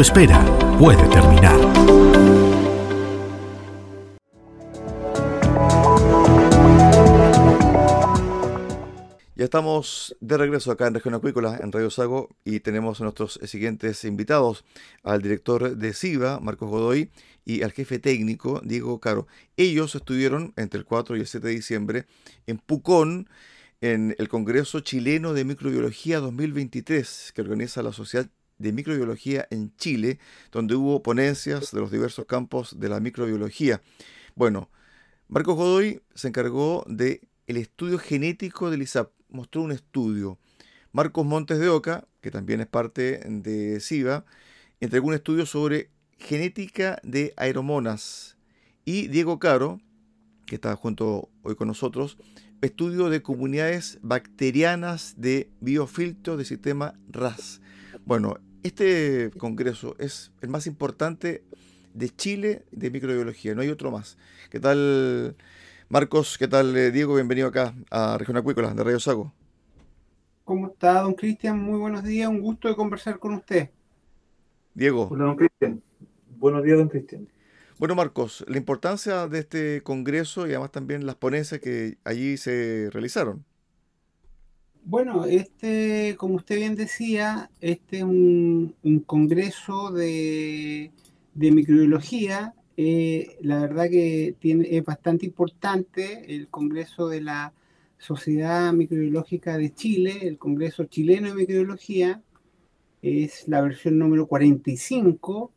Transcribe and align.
espera 0.00 0.44
puede 0.78 1.06
terminar. 1.08 1.56
Ya 9.36 9.44
estamos 9.44 10.16
de 10.20 10.38
regreso 10.38 10.72
acá 10.72 10.86
en 10.86 10.94
Región 10.94 11.12
Acuícola, 11.12 11.58
en 11.62 11.70
Radio 11.70 11.90
Sago, 11.90 12.30
y 12.42 12.60
tenemos 12.60 13.00
a 13.00 13.04
nuestros 13.04 13.38
siguientes 13.44 14.02
invitados, 14.04 14.64
al 15.02 15.20
director 15.20 15.76
de 15.76 15.92
SIVA, 15.92 16.40
Marcos 16.40 16.70
Godoy, 16.70 17.10
y 17.44 17.62
al 17.62 17.72
jefe 17.72 17.98
técnico, 17.98 18.62
Diego 18.64 18.98
Caro. 18.98 19.26
Ellos 19.58 19.94
estuvieron 19.94 20.54
entre 20.56 20.78
el 20.78 20.86
4 20.86 21.16
y 21.16 21.20
el 21.20 21.26
7 21.26 21.46
de 21.48 21.52
diciembre 21.52 22.06
en 22.46 22.56
Pucón, 22.56 23.28
en 23.82 24.16
el 24.18 24.28
Congreso 24.28 24.80
Chileno 24.80 25.34
de 25.34 25.44
Microbiología 25.44 26.20
2023, 26.20 27.32
que 27.34 27.42
organiza 27.42 27.82
la 27.82 27.92
Sociedad 27.92 28.30
de 28.58 28.72
Microbiología 28.72 29.46
en 29.50 29.74
Chile, 29.76 30.18
donde 30.52 30.74
hubo 30.74 31.02
ponencias 31.02 31.70
de 31.72 31.80
los 31.80 31.90
diversos 31.90 32.26
campos 32.26 32.78
de 32.78 32.88
la 32.88 33.00
microbiología. 33.00 33.82
Bueno, 34.34 34.70
Marcos 35.28 35.56
Godoy 35.56 36.02
se 36.14 36.28
encargó 36.28 36.84
de 36.88 37.20
el 37.46 37.56
estudio 37.56 37.98
genético 37.98 38.70
del 38.70 38.82
ISAP 38.82 39.10
mostró 39.28 39.62
un 39.62 39.72
estudio. 39.72 40.38
Marcos 40.92 41.26
Montes 41.26 41.58
de 41.58 41.68
Oca, 41.68 42.06
que 42.20 42.30
también 42.30 42.60
es 42.60 42.66
parte 42.66 43.20
de 43.28 43.80
SIVA, 43.80 44.24
entregó 44.80 45.08
un 45.08 45.14
estudio 45.14 45.46
sobre 45.46 45.90
genética 46.18 46.98
de 47.02 47.34
aeromonas. 47.36 48.36
Y 48.84 49.08
Diego 49.08 49.38
Caro, 49.38 49.80
que 50.46 50.54
está 50.56 50.74
junto 50.76 51.28
hoy 51.42 51.54
con 51.54 51.68
nosotros, 51.68 52.16
estudio 52.62 53.10
de 53.10 53.22
comunidades 53.22 53.98
bacterianas 54.02 55.14
de 55.18 55.50
biofiltro 55.60 56.36
del 56.36 56.46
sistema 56.46 56.94
RAS. 57.08 57.60
Bueno, 58.06 58.36
este 58.62 59.32
congreso 59.36 59.96
es 59.98 60.30
el 60.40 60.48
más 60.48 60.68
importante 60.68 61.42
de 61.92 62.08
Chile 62.08 62.62
de 62.70 62.88
microbiología, 62.92 63.52
no 63.56 63.62
hay 63.62 63.68
otro 63.68 63.90
más. 63.90 64.16
¿Qué 64.48 64.60
tal, 64.60 65.34
Marcos, 65.88 66.38
¿qué 66.38 66.46
tal 66.46 66.76
eh, 66.76 66.92
Diego? 66.92 67.16
Bienvenido 67.16 67.48
acá 67.48 67.74
a 67.90 68.16
Región 68.16 68.36
Acuícola 68.36 68.72
de 68.72 68.84
Radio 68.84 69.00
Sago. 69.00 69.32
¿Cómo 70.44 70.68
está, 70.68 71.00
don 71.00 71.14
Cristian? 71.14 71.58
Muy 71.58 71.80
buenos 71.80 72.04
días, 72.04 72.28
un 72.28 72.40
gusto 72.40 72.68
de 72.68 72.76
conversar 72.76 73.18
con 73.18 73.34
usted. 73.34 73.70
Diego. 74.72 75.08
Hola, 75.10 75.24
don 75.24 75.34
Cristian. 75.34 75.82
Buenos 76.38 76.62
días, 76.62 76.78
don 76.78 76.88
Cristian. 76.88 77.26
Bueno, 77.76 77.96
Marcos, 77.96 78.44
la 78.46 78.56
importancia 78.56 79.26
de 79.26 79.40
este 79.40 79.82
congreso 79.82 80.46
y 80.46 80.50
además 80.50 80.70
también 80.70 81.06
las 81.06 81.16
ponencias 81.16 81.60
que 81.60 81.98
allí 82.04 82.36
se 82.36 82.88
realizaron. 82.92 83.44
Bueno, 84.88 85.24
este, 85.24 86.14
como 86.16 86.36
usted 86.36 86.58
bien 86.58 86.76
decía, 86.76 87.50
este 87.60 87.98
es 87.98 88.02
un, 88.04 88.76
un 88.84 89.00
congreso 89.00 89.90
de, 89.90 90.92
microbiología. 91.34 92.54
Eh, 92.76 93.36
la 93.40 93.58
verdad 93.62 93.90
que 93.90 94.36
tiene, 94.38 94.76
es 94.76 94.84
bastante 94.84 95.26
importante 95.26 96.32
el 96.32 96.46
Congreso 96.48 97.08
de 97.08 97.20
la 97.20 97.52
Sociedad 97.98 98.72
Microbiológica 98.72 99.58
de 99.58 99.74
Chile, 99.74 100.20
el 100.22 100.38
Congreso 100.38 100.84
Chileno 100.84 101.30
de 101.30 101.34
Microbiología, 101.34 102.22
es 103.02 103.48
la 103.48 103.62
versión 103.62 103.98
número 103.98 104.28
45 104.28 105.50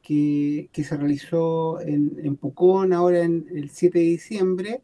que, 0.00 0.70
que 0.72 0.82
se 0.84 0.96
realizó 0.96 1.78
en, 1.82 2.18
en, 2.24 2.36
Pucón 2.36 2.94
ahora 2.94 3.20
en 3.20 3.46
el 3.54 3.68
7 3.68 3.98
de 3.98 4.04
diciembre 4.06 4.82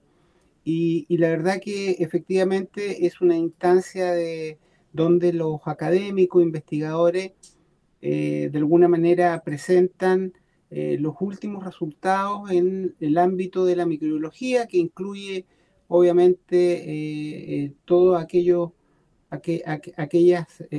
y, 0.70 1.16
la 1.16 1.30
verdad 1.30 1.60
que 1.62 1.92
efectivamente 1.92 3.06
es 3.06 3.22
una 3.22 3.34
instancia 3.38 4.12
de 4.12 4.58
donde 4.92 5.32
los 5.32 5.60
académicos, 5.64 6.42
investigadores, 6.42 7.32
eh, 8.02 8.50
de 8.52 8.58
alguna 8.58 8.86
manera 8.86 9.42
presentan 9.42 10.34
eh, 10.70 10.98
los 11.00 11.14
últimos 11.20 11.64
resultados 11.64 12.50
en 12.50 12.94
el 13.00 13.16
ámbito 13.16 13.64
de 13.64 13.76
la 13.76 13.86
microbiología, 13.86 14.66
que 14.66 14.76
incluye 14.76 15.46
obviamente 15.86 17.64
eh, 17.64 17.72
todos 17.86 18.22
aquellos 18.22 18.72
aqu 19.30 19.62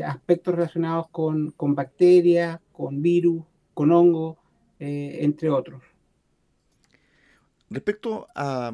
aspectos 0.06 0.54
relacionados 0.54 1.08
con, 1.10 1.50
con 1.52 1.74
bacterias, 1.74 2.60
con 2.72 3.02
virus, 3.02 3.44
con 3.74 3.92
hongo, 3.92 4.38
entre 4.78 5.50
otros. 5.50 5.82
Respecto 7.72 8.28
a 8.36 8.72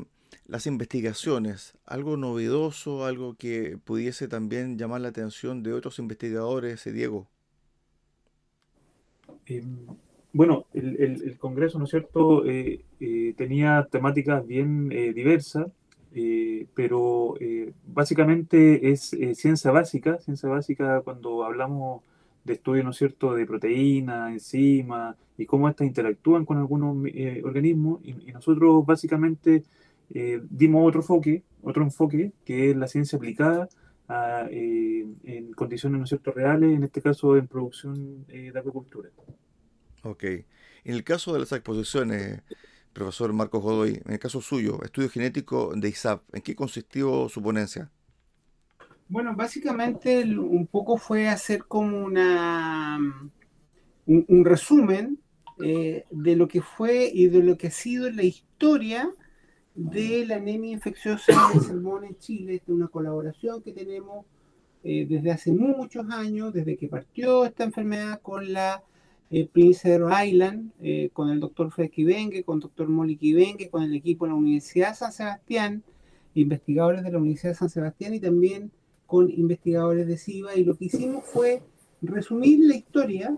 las 0.47 0.67
investigaciones, 0.67 1.77
algo 1.85 2.17
novedoso, 2.17 3.05
algo 3.05 3.35
que 3.35 3.77
pudiese 3.83 4.27
también 4.27 4.77
llamar 4.77 5.01
la 5.01 5.09
atención 5.09 5.63
de 5.63 5.73
otros 5.73 5.99
investigadores, 5.99 6.83
Diego. 6.83 7.27
bueno, 10.33 10.65
el, 10.73 11.37
Congreso, 11.39 11.79
¿no 11.79 11.85
es 11.85 11.91
cierto?, 11.91 12.43
tenía 13.37 13.87
temáticas 13.91 14.45
bien 14.45 14.89
diversas, 14.89 15.67
pero 16.73 17.35
básicamente 17.87 18.91
es 18.91 19.15
ciencia 19.33 19.71
básica, 19.71 20.19
ciencia 20.19 20.49
básica 20.49 21.01
cuando 21.01 21.43
hablamos 21.43 22.03
de 22.45 22.53
estudio, 22.53 22.83
¿no 22.83 22.91
es 22.91 22.97
cierto?, 22.97 23.33
de 23.33 23.45
proteínas, 23.45 24.31
enzimas 24.31 25.17
y 25.37 25.45
cómo 25.45 25.67
éstas 25.67 25.87
interactúan 25.87 26.45
con 26.45 26.57
algunos 26.57 26.95
eh, 27.07 27.41
organismos. 27.43 27.99
Y, 28.03 28.13
nosotros 28.31 28.85
básicamente 28.85 29.63
eh, 30.13 30.41
dimos 30.49 30.87
otro 30.87 31.01
enfoque, 31.01 31.43
otro 31.61 31.83
enfoque, 31.83 32.33
que 32.45 32.71
es 32.71 32.77
la 32.77 32.87
ciencia 32.87 33.17
aplicada 33.17 33.69
eh, 34.51 35.07
en 35.23 35.53
condiciones, 35.53 35.99
¿no 35.99 36.05
cierto?, 36.05 36.31
reales, 36.31 36.75
en 36.75 36.83
este 36.83 37.01
caso 37.01 37.37
en 37.37 37.47
producción 37.47 38.25
de 38.27 38.51
agricultura. 38.55 39.09
Ok. 40.03 40.23
En 40.23 40.93
el 40.93 41.03
caso 41.03 41.33
de 41.33 41.39
las 41.39 41.51
exposiciones, 41.51 42.41
profesor 42.93 43.33
Marcos 43.33 43.61
Godoy, 43.61 44.01
en 44.05 44.13
el 44.13 44.19
caso 44.19 44.41
suyo, 44.41 44.81
estudio 44.83 45.09
genético 45.09 45.73
de 45.75 45.89
ISAP, 45.89 46.23
¿en 46.33 46.41
qué 46.41 46.55
consistió 46.55 47.27
su 47.27 47.41
ponencia? 47.41 47.91
Bueno, 49.07 49.35
básicamente 49.35 50.23
un 50.23 50.67
poco 50.67 50.97
fue 50.97 51.27
hacer 51.27 51.65
como 51.65 52.03
una 52.05 52.99
un, 54.05 54.45
resumen 54.45 55.19
eh, 55.63 56.05
de 56.09 56.35
lo 56.35 56.47
que 56.47 56.61
fue 56.61 57.09
y 57.13 57.27
de 57.27 57.43
lo 57.43 57.57
que 57.57 57.67
ha 57.67 57.71
sido 57.71 58.09
la 58.09 58.23
historia 58.23 59.09
de 59.75 60.25
la 60.25 60.37
anemia 60.37 60.71
infecciosa 60.71 61.33
del 61.53 61.61
salmón 61.61 62.05
en 62.05 62.17
Chile. 62.19 62.55
Esta 62.55 62.71
es 62.71 62.75
una 62.75 62.87
colaboración 62.87 63.61
que 63.61 63.73
tenemos 63.73 64.25
eh, 64.83 65.05
desde 65.07 65.31
hace 65.31 65.51
muchos 65.51 66.09
años, 66.09 66.53
desde 66.53 66.77
que 66.77 66.87
partió 66.87 67.45
esta 67.45 67.63
enfermedad 67.63 68.21
con 68.21 68.53
la 68.53 68.83
eh, 69.31 69.47
Prince 69.51 69.99
Island, 70.25 70.71
eh, 70.81 71.09
con 71.11 71.29
el 71.29 71.39
doctor 71.39 71.71
Fred 71.71 71.89
Kibengue, 71.89 72.43
con 72.43 72.57
el 72.57 72.61
doctor 72.61 72.87
Molly 72.87 73.17
Kibengue, 73.17 73.69
con 73.69 73.83
el 73.83 73.93
equipo 73.93 74.25
de 74.25 74.31
la 74.31 74.37
Universidad 74.37 74.89
de 74.89 74.95
San 74.95 75.11
Sebastián, 75.11 75.83
investigadores 76.35 77.03
de 77.03 77.11
la 77.11 77.17
Universidad 77.17 77.51
de 77.51 77.57
San 77.57 77.69
Sebastián 77.69 78.13
y 78.13 78.19
también 78.19 78.71
con 79.07 79.29
investigadores 79.29 80.07
de 80.07 80.17
SIVA 80.17 80.55
y 80.55 80.63
lo 80.63 80.75
que 80.75 80.85
hicimos 80.85 81.25
fue 81.25 81.61
resumir 82.01 82.59
la 82.61 82.75
historia 82.75 83.37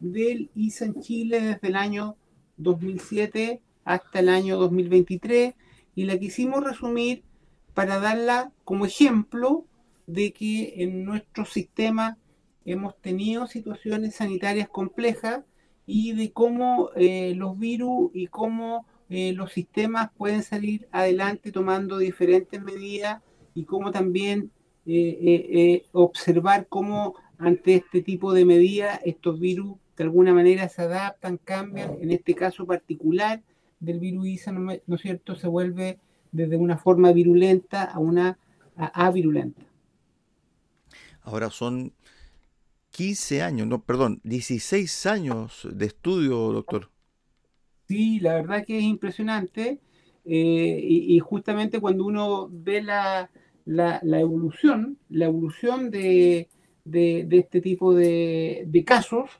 del 0.00 0.50
ISA 0.54 0.86
en 0.86 1.00
Chile 1.00 1.40
desde 1.40 1.68
el 1.68 1.76
año 1.76 2.16
2007 2.58 3.60
hasta 3.84 4.20
el 4.20 4.28
año 4.28 4.56
2023 4.56 5.54
y 5.94 6.04
la 6.04 6.18
quisimos 6.18 6.64
resumir 6.64 7.22
para 7.74 7.98
darla 7.98 8.52
como 8.64 8.86
ejemplo 8.86 9.64
de 10.06 10.32
que 10.32 10.82
en 10.82 11.04
nuestro 11.04 11.44
sistema 11.44 12.18
hemos 12.64 12.98
tenido 13.00 13.46
situaciones 13.46 14.16
sanitarias 14.16 14.68
complejas 14.68 15.40
y 15.86 16.12
de 16.12 16.32
cómo 16.32 16.90
eh, 16.96 17.34
los 17.36 17.58
virus 17.58 18.10
y 18.14 18.28
cómo 18.28 18.86
eh, 19.10 19.32
los 19.32 19.52
sistemas 19.52 20.10
pueden 20.16 20.42
salir 20.42 20.88
adelante 20.92 21.52
tomando 21.52 21.98
diferentes 21.98 22.62
medidas 22.62 23.22
y 23.54 23.64
cómo 23.64 23.90
también 23.90 24.50
eh, 24.86 25.84
observar 25.92 26.66
cómo 26.68 27.14
ante 27.38 27.76
este 27.76 28.02
tipo 28.02 28.32
de 28.32 28.44
medidas 28.44 29.00
estos 29.04 29.38
virus 29.40 29.76
de 29.96 30.04
alguna 30.04 30.34
manera 30.34 30.68
se 30.68 30.82
adaptan, 30.82 31.38
cambian, 31.38 31.96
en 32.00 32.10
este 32.10 32.34
caso 32.34 32.66
particular 32.66 33.42
del 33.84 34.00
virus 34.00 34.26
ISA, 34.26 34.52
¿no, 34.52 34.72
es 34.72 35.00
cierto?, 35.00 35.34
se 35.34 35.48
vuelve 35.48 35.98
desde 36.32 36.56
una 36.56 36.76
forma 36.76 37.12
virulenta 37.12 37.84
a 37.84 37.98
una 37.98 38.38
avirulenta. 38.76 39.62
Ahora 41.22 41.50
son 41.50 41.92
15 42.90 43.42
años, 43.42 43.66
no, 43.66 43.82
perdón, 43.82 44.20
16 44.24 45.06
años 45.06 45.66
de 45.72 45.86
estudio, 45.86 46.52
doctor. 46.52 46.90
Sí, 47.88 48.20
la 48.20 48.34
verdad 48.34 48.64
que 48.64 48.78
es 48.78 48.84
impresionante. 48.84 49.80
y, 50.24 51.18
justamente 51.18 51.80
cuando 51.80 52.04
uno 52.06 52.48
ve 52.50 52.82
la, 52.82 53.30
la, 53.64 54.20
evolución, 54.20 54.98
la 55.08 55.26
evolución 55.26 55.90
de, 55.90 56.48
este 56.92 57.60
tipo 57.60 57.94
de, 57.94 58.84
casos 58.86 59.30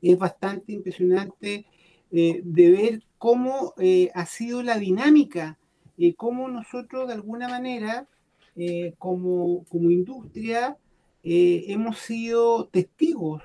es 0.00 0.18
bastante 0.18 0.72
impresionante 0.72 1.66
eh, 2.12 2.40
de 2.44 2.70
ver 2.70 3.02
cómo 3.18 3.74
eh, 3.78 4.10
ha 4.14 4.26
sido 4.26 4.62
la 4.62 4.78
dinámica, 4.78 5.58
y 5.96 6.14
cómo 6.14 6.48
nosotros 6.48 7.06
de 7.06 7.14
alguna 7.14 7.48
manera, 7.48 8.08
eh, 8.56 8.94
como, 8.98 9.64
como, 9.64 9.90
industria, 9.90 10.76
hemos 11.22 11.98
sido 11.98 12.66
testigos 12.66 13.42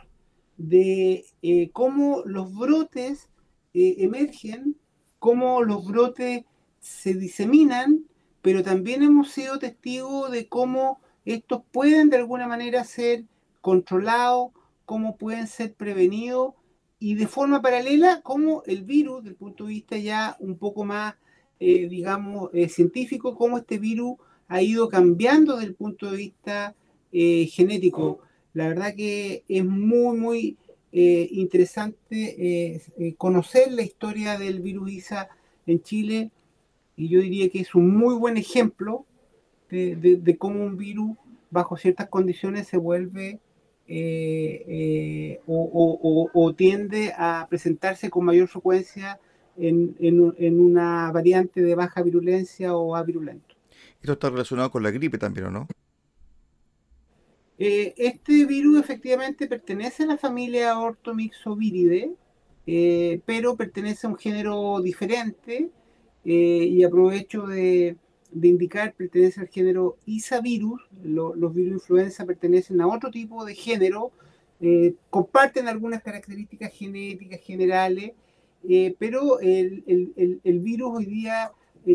de 0.57 1.23
cómo 1.71 2.23
los 2.25 2.51
brotes 2.55 3.29
emergen, 3.73 4.75
cómo 5.19 5.61
los 5.61 5.85
brotes 5.85 6.45
se 6.79 7.13
diseminan 7.13 8.07
pero 8.47 8.63
también 8.63 9.03
hemos 9.03 9.31
sido 9.31 9.59
testigos 9.59 10.31
de 10.31 10.47
cómo 10.47 11.01
estos 11.25 11.63
pueden 11.73 12.09
de 12.09 12.15
alguna 12.15 12.47
manera 12.47 12.85
ser 12.85 13.25
controlados, 13.59 14.51
cómo 14.85 15.17
pueden 15.17 15.47
ser 15.47 15.73
prevenidos 15.73 16.53
y 16.99 17.15
de 17.15 17.27
forma 17.27 17.61
paralela 17.61 18.21
cómo 18.23 18.63
el 18.65 18.83
virus, 18.83 19.17
desde 19.17 19.29
el 19.31 19.35
punto 19.35 19.65
de 19.65 19.69
vista 19.69 19.97
ya 19.97 20.35
un 20.39 20.57
poco 20.57 20.83
más, 20.83 21.15
eh, 21.59 21.87
digamos, 21.87 22.49
eh, 22.53 22.69
científico, 22.69 23.35
cómo 23.35 23.57
este 23.57 23.77
virus 23.77 24.17
ha 24.47 24.61
ido 24.61 24.89
cambiando 24.89 25.55
desde 25.55 25.67
el 25.67 25.75
punto 25.75 26.09
de 26.09 26.17
vista 26.17 26.75
eh, 27.11 27.45
genético. 27.47 28.19
La 28.53 28.67
verdad 28.67 28.95
que 28.95 29.43
es 29.47 29.65
muy, 29.65 30.17
muy 30.17 30.57
interesante 30.89 32.81
conocer 33.17 33.71
la 33.71 33.83
historia 33.83 34.39
del 34.39 34.61
virus 34.61 34.91
ISA 34.91 35.29
en 35.67 35.83
Chile 35.83 36.31
y 36.95 37.09
yo 37.09 37.21
diría 37.21 37.49
que 37.49 37.59
es 37.59 37.75
un 37.75 37.95
muy 37.95 38.15
buen 38.15 38.35
ejemplo 38.35 39.05
de, 39.69 40.35
cómo 40.39 40.63
un 40.63 40.75
virus 40.75 41.15
bajo 41.51 41.77
ciertas 41.77 42.09
condiciones 42.09 42.67
se 42.67 42.77
vuelve 42.77 43.39
eh, 43.89 44.65
eh, 44.67 45.41
o, 45.47 46.53
tiende 46.57 47.13
a 47.17 47.47
presentarse 47.49 48.09
con 48.09 48.25
mayor 48.25 48.49
frecuencia 48.49 49.19
en, 49.55 50.59
una 50.59 51.09
variante 51.11 51.61
de 51.61 51.73
baja 51.73 52.01
virulencia 52.01 52.75
o 52.75 52.95
avirulento. 52.95 53.55
Esto 54.01 54.13
está 54.13 54.29
relacionado 54.29 54.71
con 54.71 54.83
la 54.83 54.91
gripe 54.91 55.17
también, 55.17 55.47
¿o 55.47 55.51
no? 55.51 55.67
Eh, 57.57 57.93
este 57.97 58.45
virus 58.45 58.79
efectivamente 58.79 59.47
pertenece 59.47 60.03
a 60.03 60.07
la 60.07 60.17
familia 60.17 60.77
Orthomyxoviridae, 60.77 62.11
pero 63.25 63.55
pertenece 63.55 64.05
a 64.05 64.09
un 64.09 64.17
género 64.17 64.81
diferente 64.81 65.69
y 66.25 66.83
aprovecho 66.83 67.47
de, 67.47 67.95
indicar, 68.45 68.93
pertenece 68.93 69.41
al 69.41 69.47
género 69.47 69.97
Isavirus, 70.05 70.81
los 71.03 71.53
virus 71.53 71.81
influenza 71.81 72.25
pertenecen 72.25 72.81
a 72.81 72.87
otro 72.87 73.09
tipo 73.09 73.45
de 73.45 73.55
género, 73.55 74.11
eh, 74.59 74.95
comparten 75.09 75.67
algunas 75.67 76.03
características 76.03 76.71
genéticas 76.73 77.39
generales, 77.41 78.11
eh, 78.67 78.95
pero 78.99 79.39
el, 79.39 79.83
virus 80.43 80.91
hoy 80.95 81.05
día 81.05 81.51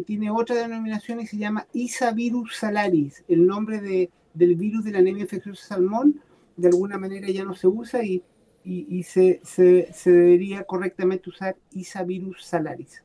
tiene 0.06 0.30
otra 0.30 0.56
denominación 0.56 1.20
y 1.20 1.26
se 1.26 1.36
llama 1.36 1.66
Isavirus 1.72 2.56
salaris, 2.56 3.24
el 3.28 3.46
nombre 3.46 3.80
de, 3.80 4.10
del 4.34 4.56
virus 4.56 4.84
de 4.84 4.92
la 4.92 5.00
anemia 5.00 5.22
infecciosa 5.22 5.66
salmón, 5.66 6.20
de 6.56 6.68
alguna 6.68 6.98
manera 6.98 7.28
ya 7.28 7.44
no 7.44 7.54
se 7.54 7.66
usa 7.66 8.02
y, 8.02 8.22
y, 8.64 9.02
se, 9.02 9.40
se, 9.44 9.92
se, 9.92 10.10
debería 10.10 10.64
correctamente 10.64 11.30
usar 11.30 11.56
Isavirus 11.72 12.44
salaris. 12.44 13.02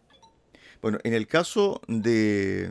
Bueno, 0.81 0.99
en 1.03 1.13
el 1.13 1.27
caso 1.27 1.81
de 1.87 2.69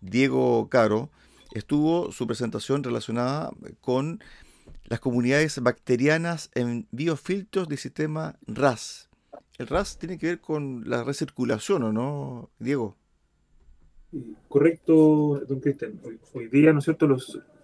Diego 0.00 0.68
Caro, 0.68 1.10
estuvo 1.52 2.12
su 2.12 2.26
presentación 2.26 2.82
relacionada 2.82 3.50
con 3.80 4.20
las 4.84 5.00
comunidades 5.00 5.60
bacterianas 5.62 6.50
en 6.54 6.86
biofiltros 6.90 7.68
del 7.68 7.78
sistema 7.78 8.36
RAS. 8.46 9.08
El 9.58 9.66
RAS 9.66 9.98
tiene 9.98 10.18
que 10.18 10.26
ver 10.26 10.40
con 10.40 10.88
la 10.88 11.04
recirculación, 11.04 11.82
¿o 11.82 11.92
no, 11.92 12.50
Diego? 12.58 12.96
Correcto, 14.48 15.42
don 15.46 15.60
Cristian. 15.60 16.00
Hoy, 16.32 16.48
día, 16.48 16.72
¿no 16.72 16.78
es 16.78 16.84
cierto?, 16.84 17.08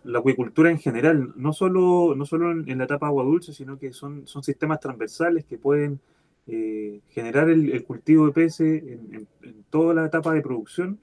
la 0.05 0.19
acuicultura 0.19 0.71
en 0.71 0.79
general, 0.79 1.33
no 1.37 1.55
solo, 1.55 2.15
no 2.15 2.27
solo 2.27 2.51
en, 2.51 2.79
la 2.79 2.85
etapa 2.85 3.07
agua 3.07 3.25
dulce, 3.25 3.55
sino 3.55 3.79
que 3.79 3.93
son, 3.93 4.27
son 4.27 4.43
sistemas 4.43 4.81
transversales 4.81 5.47
que 5.47 5.57
pueden 5.57 5.99
eh, 6.47 7.01
generar 7.09 7.49
el, 7.49 7.83
cultivo 7.85 8.27
de 8.27 8.33
peces 8.33 8.83
en, 8.83 9.27
toda 9.71 9.95
la 9.95 10.07
etapa 10.07 10.35
de 10.35 10.43
producción. 10.43 10.99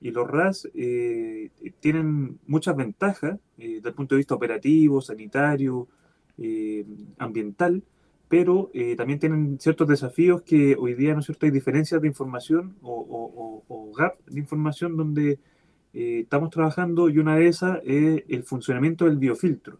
Y 0.00 0.10
los 0.10 0.28
RAS 0.28 0.68
eh, 0.74 1.50
tienen 1.80 2.38
muchas 2.46 2.76
ventajas 2.76 3.38
eh, 3.58 3.76
desde 3.76 3.88
el 3.88 3.94
punto 3.94 4.14
de 4.14 4.18
vista 4.18 4.34
operativo, 4.34 5.00
sanitario, 5.00 5.88
ambiental, 7.16 7.82
pero 8.28 8.70
también 8.98 9.18
tienen 9.18 9.58
ciertos 9.58 9.88
desafíos 9.88 10.42
que 10.42 10.76
hoy 10.78 10.92
día, 10.92 11.14
¿no 11.14 11.22
cierto?, 11.22 11.46
hay 11.46 11.52
diferencias 11.52 12.02
de 12.02 12.08
información 12.08 12.76
o, 12.82 13.64
o 13.66 13.92
gap 13.94 14.18
de 14.26 14.38
información 14.38 14.98
donde 14.98 15.38
estamos 15.94 16.50
trabajando 16.50 17.08
y 17.08 17.18
una 17.18 17.36
de 17.36 17.48
esas 17.48 17.80
es 17.84 18.22
el 18.28 18.42
funcionamiento 18.42 19.06
del 19.06 19.16
biofiltro. 19.16 19.78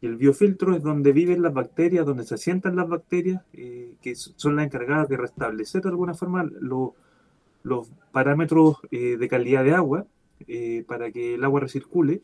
Y 0.00 0.06
el 0.06 0.16
biofiltro 0.16 0.76
es 0.76 0.82
donde 0.82 1.12
viven 1.12 1.42
las 1.42 1.54
bacterias, 1.54 2.04
donde 2.04 2.24
se 2.24 2.34
asientan 2.34 2.76
las 2.76 2.88
bacterias, 2.88 3.42
eh, 3.52 3.94
que 4.02 4.14
son 4.14 4.56
las 4.56 4.66
encargadas 4.66 5.08
de 5.08 5.16
restablecer 5.16 5.82
de 5.82 5.88
alguna 5.88 6.14
forma 6.14 6.48
los 7.66 7.90
parámetros 8.12 8.76
eh, 8.90 9.16
de 9.16 9.28
calidad 9.28 9.64
de 9.64 9.74
agua 9.74 10.06
para 10.86 11.10
que 11.10 11.34
el 11.34 11.44
agua 11.44 11.60
recircule. 11.60 12.20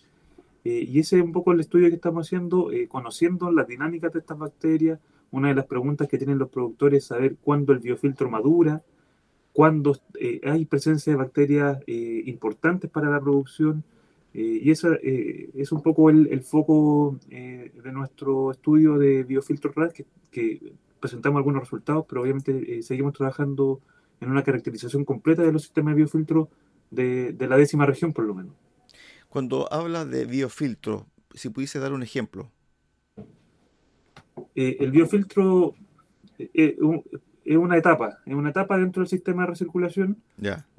y 0.64 0.98
ese 1.00 1.16
es 1.16 1.24
un 1.24 1.32
poco 1.32 1.52
el 1.52 1.60
estudio 1.60 1.88
que 1.88 1.94
estamos 1.94 2.26
haciendo, 2.26 2.70
conociendo 2.88 3.50
las 3.50 3.66
dinámicas 3.66 4.12
de 4.12 4.18
estas 4.20 4.38
bacterias. 4.38 5.00
Una 5.30 5.48
de 5.48 5.54
las 5.54 5.64
preguntas 5.64 6.08
que 6.08 6.18
tienen 6.18 6.38
los 6.38 6.50
productores 6.50 6.98
es 6.98 7.06
saber 7.06 7.36
cuándo 7.42 7.72
el 7.72 7.78
biofiltro 7.78 8.28
madura, 8.28 8.82
cuándo 9.54 9.96
hay 10.44 10.66
presencia 10.66 11.12
de 11.12 11.16
bacterias 11.16 11.78
importantes 11.86 12.90
para 12.90 13.10
la 13.10 13.18
producción 13.18 13.82
eh, 14.34 14.60
y 14.62 14.70
ese 14.70 14.88
eh, 15.02 15.50
es 15.54 15.72
un 15.72 15.82
poco 15.82 16.08
el, 16.08 16.42
foco 16.42 17.18
eh, 17.30 17.70
de 17.82 17.92
nuestro 17.92 18.50
estudio 18.50 18.98
de 18.98 19.24
biofiltro 19.24 19.72
RAD, 19.74 19.92
que, 20.30 20.72
presentamos 21.00 21.38
algunos 21.38 21.62
resultados, 21.62 22.06
pero 22.08 22.22
obviamente 22.22 22.80
seguimos 22.82 23.12
trabajando 23.14 23.80
en 24.22 24.30
una 24.30 24.42
caracterización 24.42 25.04
completa 25.04 25.42
de 25.42 25.52
los 25.52 25.62
sistemas 25.62 25.94
de 25.94 25.98
biofiltro 25.98 26.48
de, 26.90 27.32
de 27.32 27.46
la 27.46 27.56
décima 27.56 27.86
región, 27.86 28.12
por 28.12 28.24
lo 28.24 28.34
menos. 28.34 28.54
Cuando 29.28 29.72
habla 29.72 30.04
de 30.04 30.24
biofiltro, 30.24 31.06
si 31.34 31.48
pudiese 31.48 31.78
dar 31.78 31.92
un 31.92 32.02
ejemplo. 32.02 32.50
el 34.54 34.90
biofiltro 34.90 35.74
es 37.44 37.56
una 37.56 37.76
etapa, 37.76 38.18
es 38.24 38.34
una 38.34 38.50
etapa 38.50 38.78
dentro 38.78 39.00
del 39.00 39.08
sistema 39.08 39.42
de 39.42 39.48
recirculación. 39.48 40.16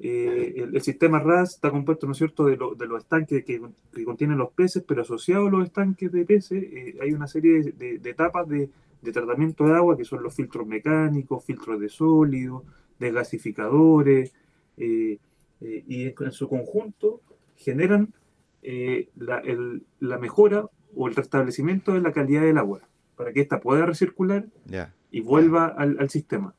Eh, 0.00 0.54
el, 0.72 0.80
sistema 0.80 1.18
RAS 1.18 1.54
está 1.54 1.70
compuesto, 1.70 2.06
¿no 2.06 2.12
es 2.12 2.18
cierto?, 2.18 2.46
de, 2.46 2.56
los 2.56 3.02
estanques 3.02 3.44
que, 3.44 3.60
contienen 4.04 4.38
los 4.38 4.52
peces, 4.52 4.82
pero 4.86 5.02
asociado 5.02 5.46
a 5.46 5.50
los 5.50 5.64
estanques 5.64 6.10
de 6.10 6.24
peces 6.24 6.62
eh, 6.62 6.96
hay 7.02 7.12
una 7.12 7.26
serie 7.26 7.74
de, 7.76 8.00
etapas 8.04 8.48
de, 8.48 8.70
tratamiento 9.12 9.66
de 9.66 9.74
agua 9.74 9.96
que 9.96 10.04
son 10.04 10.22
los 10.22 10.34
filtros 10.34 10.66
mecánicos, 10.66 11.44
filtros 11.44 11.78
de 11.78 11.90
sólidos, 11.90 12.62
desgasificadores, 12.98 14.32
eh, 14.76 15.18
y 15.60 16.06
en 16.06 16.32
su 16.32 16.48
conjunto 16.48 17.20
generan 17.56 18.12
la, 19.16 20.18
mejora 20.18 20.66
o 20.94 21.08
el 21.08 21.14
restablecimiento 21.14 21.92
de 21.92 22.00
la 22.00 22.12
calidad 22.12 22.42
del 22.42 22.58
agua 22.58 22.80
para 23.16 23.32
que 23.32 23.40
ésta 23.40 23.60
pueda 23.60 23.86
recircular 23.86 24.46
y 25.10 25.20
vuelva 25.20 25.66
al, 25.66 26.10
sistema. 26.10 26.54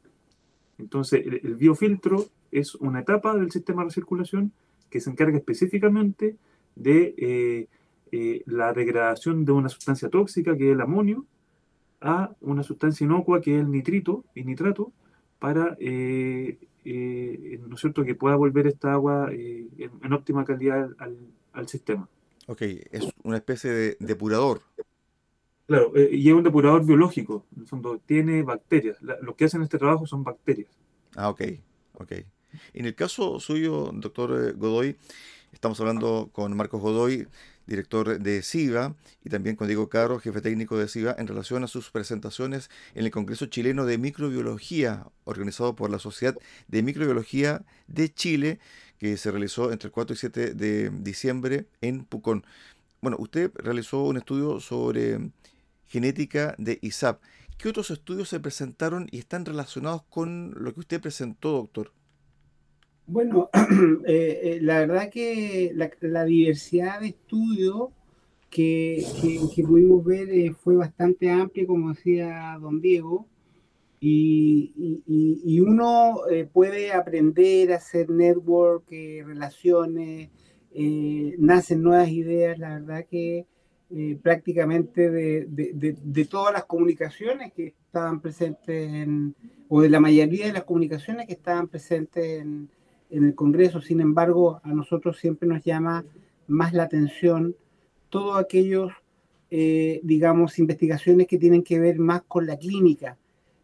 Entonces, 0.77 1.25
el, 1.25 1.55
biofiltro 1.55 2.25
es 2.51 2.75
una 2.75 3.01
etapa 3.01 3.35
del 3.35 3.51
sistema 3.51 3.81
de 3.81 3.89
recirculación 3.89 4.51
que 4.89 5.01
se 5.01 5.09
encarga 5.09 5.37
específicamente 5.37 6.37
de 6.75 7.15
eh, 7.17 7.67
eh, 8.11 8.43
la 8.45 8.73
degradación 8.73 9.45
de 9.45 9.51
una 9.51 9.69
sustancia 9.69 10.09
tóxica, 10.09 10.55
que 10.55 10.69
es 10.69 10.73
el 10.73 10.81
amonio, 10.81 11.25
a 12.01 12.33
una 12.41 12.63
sustancia 12.63 13.03
inocua, 13.03 13.41
que 13.41 13.55
es 13.55 13.61
el 13.61 13.71
nitrito 13.71 14.23
y 14.35 14.43
nitrato, 14.43 14.91
para 15.45 15.77
eh, 15.79 16.57
¿no 17.67 17.75
es 17.75 17.81
cierto? 17.81 18.03
que 18.03 18.15
pueda 18.15 18.35
volver 18.35 18.65
esta 18.65 18.93
agua 18.93 19.29
en, 19.31 20.11
óptima 20.11 20.43
calidad 20.43 20.89
al, 21.53 21.67
sistema. 21.67 22.09
Ok, 22.47 22.63
es 22.63 23.07
una 23.23 23.37
especie 23.37 23.69
de 23.69 23.97
depurador. 23.99 24.61
Claro, 25.67 25.91
eh, 25.95 26.09
y 26.11 26.27
es 26.27 26.33
un 26.33 26.43
depurador 26.43 26.83
biológico, 26.83 27.45
en 27.55 27.61
el 27.61 27.67
fondo 27.67 28.01
tiene 28.03 28.41
bacterias. 28.41 28.97
lo 29.01 29.35
que 29.35 29.45
hacen 29.45 29.61
este 29.61 29.77
trabajo 29.77 30.07
son 30.07 30.23
bacterias. 30.23 30.71
Ah, 31.15 31.29
ok, 31.29 31.41
ok. 31.93 32.11
En 32.73 32.85
el 32.87 32.95
caso 32.95 33.39
suyo, 33.39 33.91
doctor 33.93 34.49
eh, 34.49 34.53
Godoy, 34.53 34.95
estamos 35.55 35.79
hablando 35.79 36.29
con 36.33 36.55
Marcos 36.55 36.81
Godoy, 36.81 37.27
director 37.65 38.19
de 38.19 38.43
SIVA, 38.43 38.93
y 39.23 39.29
también 39.29 39.55
con 39.55 39.67
Diego 39.67 39.87
Caro, 39.89 40.19
jefe 40.19 40.41
técnico 40.41 40.77
de 40.77 40.89
SIVA, 40.89 41.15
en 41.17 41.27
relación 41.27 41.63
a 41.63 41.67
sus 41.67 41.89
presentaciones 41.89 42.69
en 42.93 43.05
el 43.05 43.11
Congreso 43.11 43.45
Chileno 43.47 43.85
de 43.85 43.97
Microbiología, 43.97 45.07
organizado 45.23 45.75
por 45.75 45.89
la 45.89 45.97
Sociedad 45.97 46.35
de 46.67 46.83
Microbiología 46.83 47.63
de 47.87 48.13
Chile, 48.13 48.59
que 48.99 49.15
se 49.15 49.31
realizó 49.31 49.71
entre 49.71 49.87
el 49.87 49.93
4 49.93 50.13
y 50.13 50.17
7 50.17 50.53
de 50.53 50.89
diciembre 50.89 51.65
en 51.81 52.03
Pucón. 52.03 52.45
Bueno, 53.01 53.15
usted 53.17 53.51
realizó 53.55 54.03
un 54.03 54.17
estudio 54.17 54.59
sobre 54.59 55.31
genética 55.87 56.53
de 56.57 56.79
ISAP. 56.81 57.21
¿Qué 57.57 57.69
otros 57.69 57.91
estudios 57.91 58.27
se 58.27 58.41
presentaron 58.41 59.07
y 59.09 59.19
están 59.19 59.45
relacionados 59.45 60.03
con 60.09 60.53
lo 60.57 60.73
que 60.73 60.81
usted 60.81 61.01
presentó, 61.01 61.53
doctor? 61.53 61.93
Bueno, 63.07 63.51
eh, 64.07 64.39
eh, 64.43 64.59
la 64.61 64.79
verdad 64.79 65.09
que 65.11 65.71
la, 66.01 66.25
diversidad 66.25 67.01
de 67.01 67.09
estudios 67.09 67.89
que, 68.49 69.05
pudimos 69.67 70.03
ver 70.03 70.29
eh, 70.31 70.53
fue 70.53 70.75
bastante 70.75 71.29
amplia, 71.29 71.67
como 71.67 71.89
decía 71.89 72.57
don 72.59 72.81
Diego, 72.81 73.27
y, 73.99 75.59
uno 75.59 76.21
puede 76.53 76.93
aprender 76.93 77.73
a 77.73 77.77
hacer 77.77 78.09
network, 78.09 78.89
relaciones, 78.89 80.29
nacen 81.39 81.81
nuevas 81.81 82.09
ideas, 82.09 82.59
la 82.59 82.79
verdad 82.79 83.05
que 83.09 83.45
prácticamente 84.21 85.09
de, 85.09 86.27
todas 86.29 86.53
las 86.53 86.65
comunicaciones 86.65 87.51
que 87.53 87.67
estaban 87.67 88.21
presentes 88.21 88.91
en, 88.91 89.35
o 89.69 89.81
de 89.81 89.89
la 89.89 89.99
mayoría 89.99 90.47
de 90.47 90.53
las 90.53 90.65
comunicaciones 90.65 91.25
que 91.25 91.33
estaban 91.33 91.67
presentes 91.67 92.41
en, 92.41 92.69
el 93.23 93.35
Congreso. 93.35 93.81
Sin 93.81 94.01
embargo, 94.01 94.59
a 94.63 94.73
nosotros 94.73 95.17
siempre 95.17 95.47
nos 95.47 95.63
llama 95.63 96.03
más 96.47 96.73
la 96.73 96.83
atención 96.83 97.55
todos 98.09 98.37
aquellos, 98.37 98.91
eh, 99.49 100.01
digamos, 100.03 100.59
investigaciones 100.59 101.27
que 101.27 101.37
tienen 101.37 101.63
que 101.63 101.79
ver 101.79 101.99
más 101.99 102.23
con 102.23 102.45
la 102.45 102.57
clínica. 102.57 103.17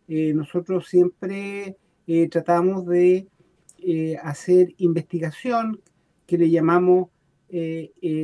Eh, 0.08 0.34
nosotros 0.34 0.88
siempre 0.88 1.78
tratamos 2.30 2.86
de 2.88 3.28
hacer 4.22 4.74
investigación 4.80 5.80
que 6.26 6.38
le 6.38 6.50
llamamos 6.50 7.08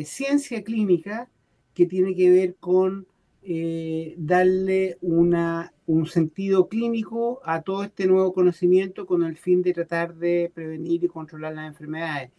ciencia 0.04 0.62
clínica, 0.62 1.30
que 1.74 1.86
tiene 1.86 2.14
que 2.14 2.30
ver 2.30 2.56
con 2.60 3.08
eh, 3.50 4.14
darle 4.18 4.98
una, 5.00 5.72
un 5.86 6.06
sentido 6.06 6.68
clínico 6.68 7.40
a 7.46 7.62
todo 7.62 7.84
este 7.84 8.06
nuevo 8.06 8.34
conocimiento 8.34 9.06
con 9.06 9.24
el 9.24 9.38
fin 9.38 9.62
de 9.62 9.74
tratar 9.74 10.16
de 10.16 10.52
prevenir 10.54 11.06
y 11.06 11.08
controlar 11.08 11.56
las 11.56 11.70
enfermedades. 11.70 12.30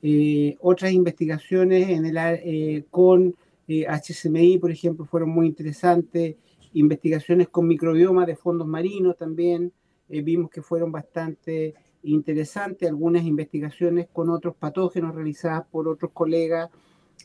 Eh, 0.00 0.56
otras 0.60 0.92
investigaciones 0.92 1.90
en 1.90 2.06
el, 2.06 2.16
eh, 2.16 2.84
con 2.90 3.34
HCMI, 3.68 4.56
por 4.56 4.70
ejemplo, 4.70 5.04
fueron 5.04 5.28
muy 5.28 5.46
interesantes. 5.46 6.36
Investigaciones 6.72 7.50
con 7.50 7.68
microbioma 7.68 8.24
de 8.24 8.34
fondos 8.34 8.66
marinos 8.66 9.18
también 9.18 9.70
vimos 10.08 10.50
que 10.50 10.62
fueron 10.62 10.90
bastante 10.90 11.74
interesantes. 12.04 12.88
Algunas 12.88 13.24
investigaciones 13.24 14.06
con 14.10 14.30
otros 14.30 14.56
patógenos 14.56 15.14
realizadas 15.14 15.66
por 15.70 15.88
otros 15.88 16.10
colegas 16.12 16.70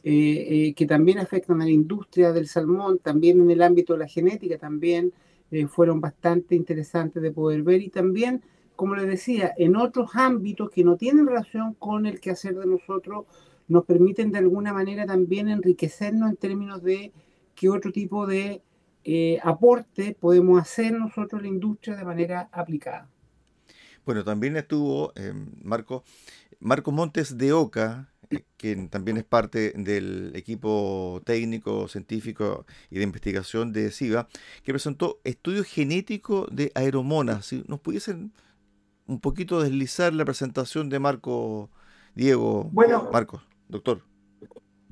eh, 0.02 0.48
eh, 0.70 0.74
que 0.76 0.86
también 0.86 1.20
afectan 1.20 1.62
a 1.62 1.66
la 1.66 1.72
industria 1.72 2.32
del 2.32 2.48
salmón, 2.48 3.00
también 3.00 3.42
en 3.42 3.52
el 3.52 3.62
ámbito 3.62 3.94
de 3.94 4.00
la 4.00 4.08
genética, 4.08 4.58
también 4.58 5.12
eh, 5.52 5.68
fueron 5.68 6.00
bastante 6.00 6.56
interesantes 6.56 7.22
de 7.22 7.32
poder 7.32 7.64
ver 7.64 7.82
y 7.82 7.90
también, 7.90 8.42
como 8.78 8.96
les 8.96 9.08
decía, 9.08 9.54
en 9.58 9.76
otros 9.76 10.12
ámbitos 10.14 10.70
que 10.70 10.86
no 10.86 10.96
tienen 10.96 11.28
relación 11.28 11.74
con 11.74 12.06
el 12.06 12.22
quehacer 12.22 12.56
de 12.56 12.66
nosotros, 12.66 13.26
nos 13.68 13.84
permiten 13.84 14.32
de 14.32 14.38
alguna 14.38 14.72
manera 14.72 15.06
también 15.06 15.50
enriquecernos 15.50 16.30
en 16.30 16.38
términos 16.38 16.82
de 16.82 17.12
qué 17.54 17.70
otro 17.70 17.92
tipo 17.92 18.26
de 18.26 18.62
aporte 19.44 20.16
podemos 20.18 20.62
hacer 20.62 20.94
nosotros 20.94 21.42
la 21.42 21.48
industria 21.48 21.96
de 21.96 22.06
manera 22.06 22.48
aplicada. 22.52 23.10
Bueno, 24.06 24.24
también 24.24 24.56
estuvo 24.56 25.14
Marco, 25.62 26.04
Marco 26.60 26.92
Montes 26.92 27.38
de 27.38 27.54
Oca, 27.54 28.10
quien 28.58 28.90
también 28.90 29.18
es 29.18 29.24
parte 29.24 29.74
del 29.76 30.32
equipo 30.36 31.22
técnico, 31.26 31.88
científico 31.88 32.66
y 32.90 32.98
de 32.98 33.04
investigación 33.04 33.72
de 33.74 33.92
SIVA, 33.92 34.28
que 34.64 34.74
presentó 34.74 35.20
estudio 35.24 35.64
genético 35.64 36.48
de 36.52 36.72
aeromonas. 36.76 37.48
Si 37.48 37.64
nos 37.68 37.80
pudiesen 37.80 38.32
un 39.08 39.20
poquito 39.20 39.62
deslizar 39.62 40.14
la 40.14 40.26
presentación 40.26 40.90
de 40.90 41.00
Marco, 41.00 41.70
Diego, 42.16 42.70
bueno, 42.72 43.10
Marcos, 43.12 43.42
doctor. 43.68 44.02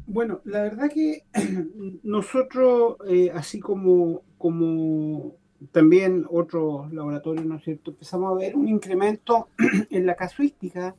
Bueno, 0.08 0.42
la 0.46 0.62
verdad 0.62 0.90
que 0.90 1.24
nosotros, 2.04 2.98
eh, 3.08 3.30
así 3.34 3.60
como, 3.60 4.24
como 4.38 5.36
también 5.72 6.26
otros 6.30 6.92
laboratorios, 6.94 7.46
¿no 7.46 7.58
es 7.58 7.64
cierto?, 7.64 7.92
empezamos 7.92 8.32
a 8.32 8.36
ver 8.36 8.56
un 8.56 8.68
incremento 8.68 9.50
en 9.90 10.06
la 10.06 10.16
casuística 10.16 10.96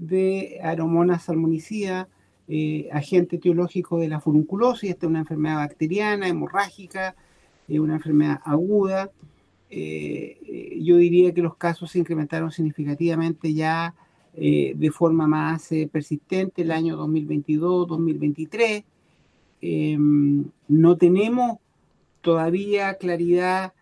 de 0.00 0.58
Aromonas 0.62 1.24
salmonicida, 1.24 2.08
eh, 2.48 2.88
agente 2.90 3.36
etiológico 3.36 3.98
de 3.98 4.08
la 4.08 4.18
furunculosis, 4.18 4.90
esta 4.90 5.06
es 5.06 5.10
una 5.10 5.20
enfermedad 5.20 5.56
bacteriana, 5.56 6.26
hemorrágica, 6.26 7.14
eh, 7.68 7.78
una 7.78 7.94
enfermedad 7.94 8.40
aguda. 8.44 9.10
Eh, 9.68 10.80
yo 10.82 10.96
diría 10.96 11.32
que 11.32 11.42
los 11.42 11.56
casos 11.56 11.92
se 11.92 12.00
incrementaron 12.00 12.50
significativamente 12.50 13.54
ya 13.54 13.94
de 14.32 14.90
forma 14.92 15.26
más 15.26 15.70
persistente 15.92 16.62
el 16.62 16.70
año 16.70 16.96
2022-2023. 16.96 18.84
Em, 19.60 20.44
no 20.68 20.96
tenemos 20.96 21.58
todavía 22.20 22.94
claridad 22.94 23.74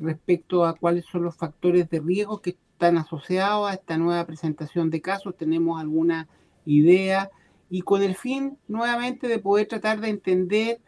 respecto 0.00 0.64
a 0.64 0.74
cuáles 0.74 1.04
son 1.04 1.24
los 1.24 1.36
factores 1.36 1.90
de 1.90 2.00
riesgo 2.00 2.40
que 2.40 2.56
están 2.76 2.98
asociados 2.98 3.70
a 3.70 3.72
esta 3.72 3.96
nueva 3.96 4.26
presentación 4.26 4.90
de 4.90 5.00
casos. 5.00 5.34
Tenemos 5.34 5.80
alguna 5.80 6.28
idea 6.66 7.30
y 7.70 7.80
con 7.80 8.02
el 8.02 8.14
fin 8.14 8.58
nuevamente 8.68 9.28
de 9.28 9.38
poder 9.38 9.66
tratar 9.66 9.98
de 10.00 10.10
entender 10.10 10.80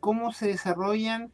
cómo 0.00 0.32
se 0.32 0.46
desarrollan 0.46 1.30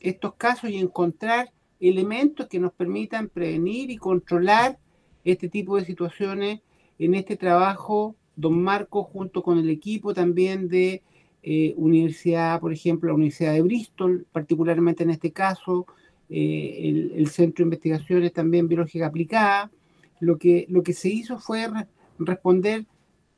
estos 0.00 0.34
casos 0.34 0.68
y 0.70 0.78
encontrar 0.78 1.52
elementos 1.78 2.48
que 2.48 2.58
nos 2.58 2.72
permitan 2.72 3.28
prevenir 3.28 3.88
y 3.92 3.98
controlar 3.98 4.80
este 5.24 5.48
tipo 5.48 5.76
de 5.76 5.84
situaciones 5.84 6.60
en 6.98 7.14
este 7.14 7.36
trabajo, 7.36 8.16
don 8.34 8.60
Marco, 8.60 9.04
junto 9.04 9.44
con 9.44 9.58
el 9.58 9.70
equipo 9.70 10.12
también 10.12 10.68
de 10.68 11.04
eh, 11.44 11.72
universidad, 11.76 12.60
por 12.60 12.72
ejemplo, 12.72 13.08
la 13.08 13.14
Universidad 13.14 13.52
de 13.52 13.62
Bristol, 13.62 14.26
particularmente 14.32 15.04
en 15.04 15.10
este 15.10 15.30
caso, 15.30 15.86
eh, 16.30 17.10
el, 17.16 17.28
Centro 17.28 17.62
de 17.62 17.68
Investigaciones 17.68 18.32
también 18.32 18.68
Biológica 18.68 19.06
Aplicada, 19.06 19.70
lo 20.20 20.38
que, 20.38 20.66
lo 20.68 20.82
que 20.82 20.92
se 20.92 21.08
hizo 21.08 21.38
fue 21.38 21.68
responder 22.18 22.86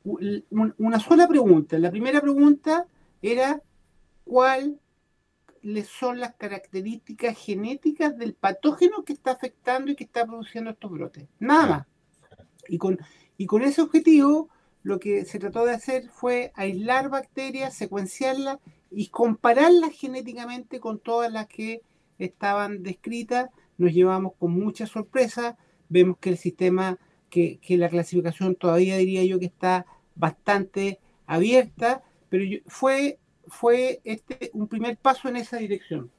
una 0.03 0.99
sola 0.99 1.27
pregunta. 1.27 1.77
La 1.79 1.91
primera 1.91 2.21
pregunta 2.21 2.85
era 3.21 3.61
cuál 4.23 4.79
son 5.85 6.19
las 6.19 6.35
características 6.35 7.37
genéticas 7.37 8.17
del 8.17 8.33
patógeno 8.33 9.03
que 9.03 9.13
está 9.13 9.31
afectando 9.31 9.91
y 9.91 9.95
que 9.95 10.05
está 10.05 10.25
produciendo 10.25 10.71
estos 10.71 10.91
brotes. 10.91 11.27
Nada 11.39 11.67
más. 11.67 11.87
Y 12.69 12.77
con, 12.77 12.99
y 13.37 13.45
con 13.45 13.61
ese 13.63 13.81
objetivo, 13.81 14.49
lo 14.83 14.99
que 14.99 15.25
se 15.25 15.39
trató 15.39 15.65
de 15.65 15.73
hacer 15.73 16.09
fue 16.09 16.51
aislar 16.55 17.09
bacterias, 17.09 17.75
secuenciarlas 17.75 18.59
y 18.91 19.09
compararlas 19.09 19.91
genéticamente 19.91 20.79
con 20.79 20.99
todas 20.99 21.31
las 21.31 21.47
que 21.47 21.81
estaban 22.19 22.83
descritas. 22.83 23.49
Nos 23.77 23.93
llevamos 23.93 24.33
con 24.39 24.51
mucha 24.51 24.87
sorpresa. 24.87 25.57
Vemos 25.89 26.17
que 26.17 26.29
el 26.29 26.37
sistema, 26.37 26.97
que, 27.29 27.59
que 27.59 27.77
la 27.77 27.89
clasificación 27.89 28.55
todavía 28.55 28.97
diría 28.97 29.23
yo 29.23 29.39
que 29.39 29.45
está 29.45 29.85
bastante 30.15 30.99
abierta, 31.25 32.03
pero 32.29 32.43
fue 32.67 33.19
fue 33.47 34.01
este 34.03 34.51
un 34.53 34.67
primer 34.67 34.97
paso 34.97 35.29
en 35.29 35.37
esa 35.37 35.57
dirección. 35.57 36.11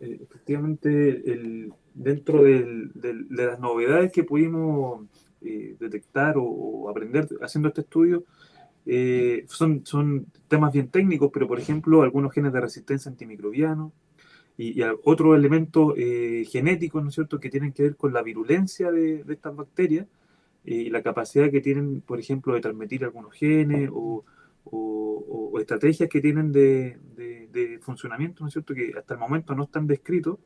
Eh, 0.00 0.20
efectivamente, 0.22 1.32
el, 1.32 1.72
dentro 1.94 2.44
de 2.44 2.88
las 3.30 3.58
novedades 3.58 4.12
que 4.12 4.22
pudimos 4.22 5.06
eh, 5.40 5.76
detectar 5.80 6.36
o, 6.38 6.88
aprender 6.88 7.28
haciendo 7.42 7.68
este 7.68 7.80
estudio, 7.80 8.24
eh, 8.86 9.44
son, 9.48 9.84
son 9.84 10.26
temas 10.46 10.72
bien 10.72 10.88
técnicos, 10.88 11.30
pero 11.32 11.48
por 11.48 11.58
ejemplo, 11.58 12.02
algunos 12.02 12.32
genes 12.32 12.52
de 12.52 12.60
resistencia 12.60 13.10
antimicrobiano 13.10 13.92
y, 14.56 14.80
otros 15.04 15.36
elementos 15.36 15.94
genéticos, 16.50 17.02
¿no 17.02 17.08
es 17.08 17.14
cierto?, 17.14 17.40
que 17.40 17.50
tienen 17.50 17.72
que 17.72 17.82
ver 17.84 17.96
con 17.96 18.12
la 18.12 18.22
virulencia 18.22 18.90
de, 18.92 19.24
de 19.24 19.34
estas 19.34 19.54
bacterias 19.56 20.06
y 20.64 20.90
la 20.90 21.02
capacidad 21.02 21.50
que 21.50 21.60
tienen, 21.60 22.00
por 22.00 22.20
ejemplo, 22.20 22.54
de 22.54 22.60
transmitir 22.60 23.04
algunos 23.04 23.34
genes 23.34 23.90
o 23.92 24.24
estrategias 25.60 26.08
que 26.08 26.20
tienen 26.20 26.52
de, 26.52 26.98
funcionamiento, 27.82 28.42
¿no 28.42 28.48
es 28.48 28.54
cierto?, 28.54 28.74
que 28.74 28.92
hasta 28.96 29.14
el 29.14 29.20
momento 29.20 29.54
no 29.54 29.64
están 29.64 29.86
descritos 29.86 30.38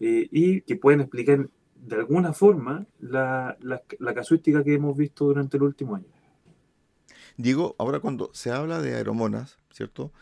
eh, 0.00 0.28
y 0.30 0.62
que 0.62 0.76
pueden 0.76 1.00
explicar 1.00 1.48
de 1.76 1.96
alguna 1.96 2.32
forma 2.32 2.86
la, 3.00 3.56
casuística 4.14 4.64
que 4.64 4.74
hemos 4.74 4.96
visto 4.96 5.26
durante 5.26 5.56
el 5.56 5.64
último 5.64 5.96
año. 5.96 6.06
Diego, 7.36 7.74
ahora 7.78 8.00
cuando 8.00 8.30
se 8.32 8.50
habla 8.50 8.80
de 8.80 8.94
aeromonas, 8.94 9.58
¿cierto?, 9.70 10.12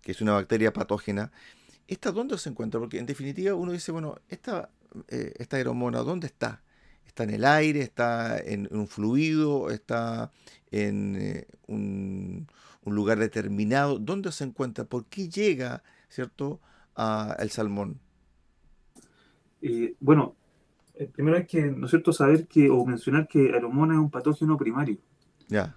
que 0.00 0.12
es 0.12 0.20
una 0.20 0.32
bacteria 0.32 0.72
patógena, 0.72 1.32
¿esta 1.86 2.12
dónde 2.12 2.38
se 2.38 2.50
encuentra? 2.50 2.80
Porque 2.80 2.98
en 2.98 3.06
definitiva 3.06 3.54
uno 3.54 3.72
dice, 3.72 3.92
bueno, 3.92 4.16
esta, 4.28 4.70
eh, 5.08 5.34
esta 5.38 5.56
aeromona, 5.56 6.00
¿dónde 6.00 6.26
está? 6.26 6.62
¿Está 7.06 7.24
en 7.24 7.30
el 7.30 7.44
aire? 7.44 7.80
¿Está 7.80 8.38
en, 8.38 8.68
un 8.70 8.88
fluido? 8.88 9.70
¿Está 9.70 10.30
en 10.70 11.16
eh, 11.16 11.46
un, 11.66 12.48
un 12.84 12.94
lugar 12.94 13.18
determinado, 13.18 13.98
¿dónde 13.98 14.30
se 14.32 14.44
encuentra? 14.44 14.84
¿Por 14.84 15.06
qué 15.06 15.28
llega, 15.28 15.82
cierto, 16.08 16.60
al 16.94 17.50
salmón? 17.50 17.98
Eh, 19.62 19.94
bueno, 20.00 20.36
eh, 20.94 21.10
primero 21.12 21.38
hay 21.38 21.46
que, 21.46 21.62
¿no 21.62 21.86
es 21.86 21.90
cierto?, 21.90 22.12
saber 22.12 22.46
que, 22.46 22.68
o 22.68 22.84
mencionar 22.84 23.26
que 23.26 23.52
Aeromona 23.52 23.94
es 23.94 24.00
un 24.00 24.10
patógeno 24.10 24.56
primario. 24.56 24.98
Ya. 25.48 25.74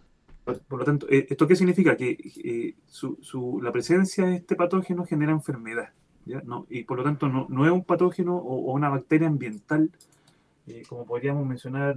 Por, 0.68 0.80
lo 0.80 0.86
tanto, 0.86 1.08
eh, 1.10 1.28
¿esto 1.30 1.48
qué 1.48 1.56
significa? 1.56 1.98
Que 1.98 2.76
su, 2.88 3.60
la 3.62 3.72
presencia 3.72 4.26
de 4.26 4.36
este 4.38 4.56
patógeno 4.56 5.06
genera 5.06 5.32
enfermedad, 5.32 5.90
¿ya? 6.26 6.42
No, 6.42 6.66
y 6.70 6.84
por 6.84 6.98
lo 6.98 7.04
tanto 7.04 7.28
no, 7.28 7.48
no 7.50 7.66
es 7.66 7.72
un 7.72 7.84
patógeno 7.84 8.38
o, 8.38 8.74
una 8.74 8.90
bacteria 8.90 9.28
ambiental, 9.28 9.92
como 10.90 11.06
podríamos 11.06 11.46
mencionar 11.46 11.96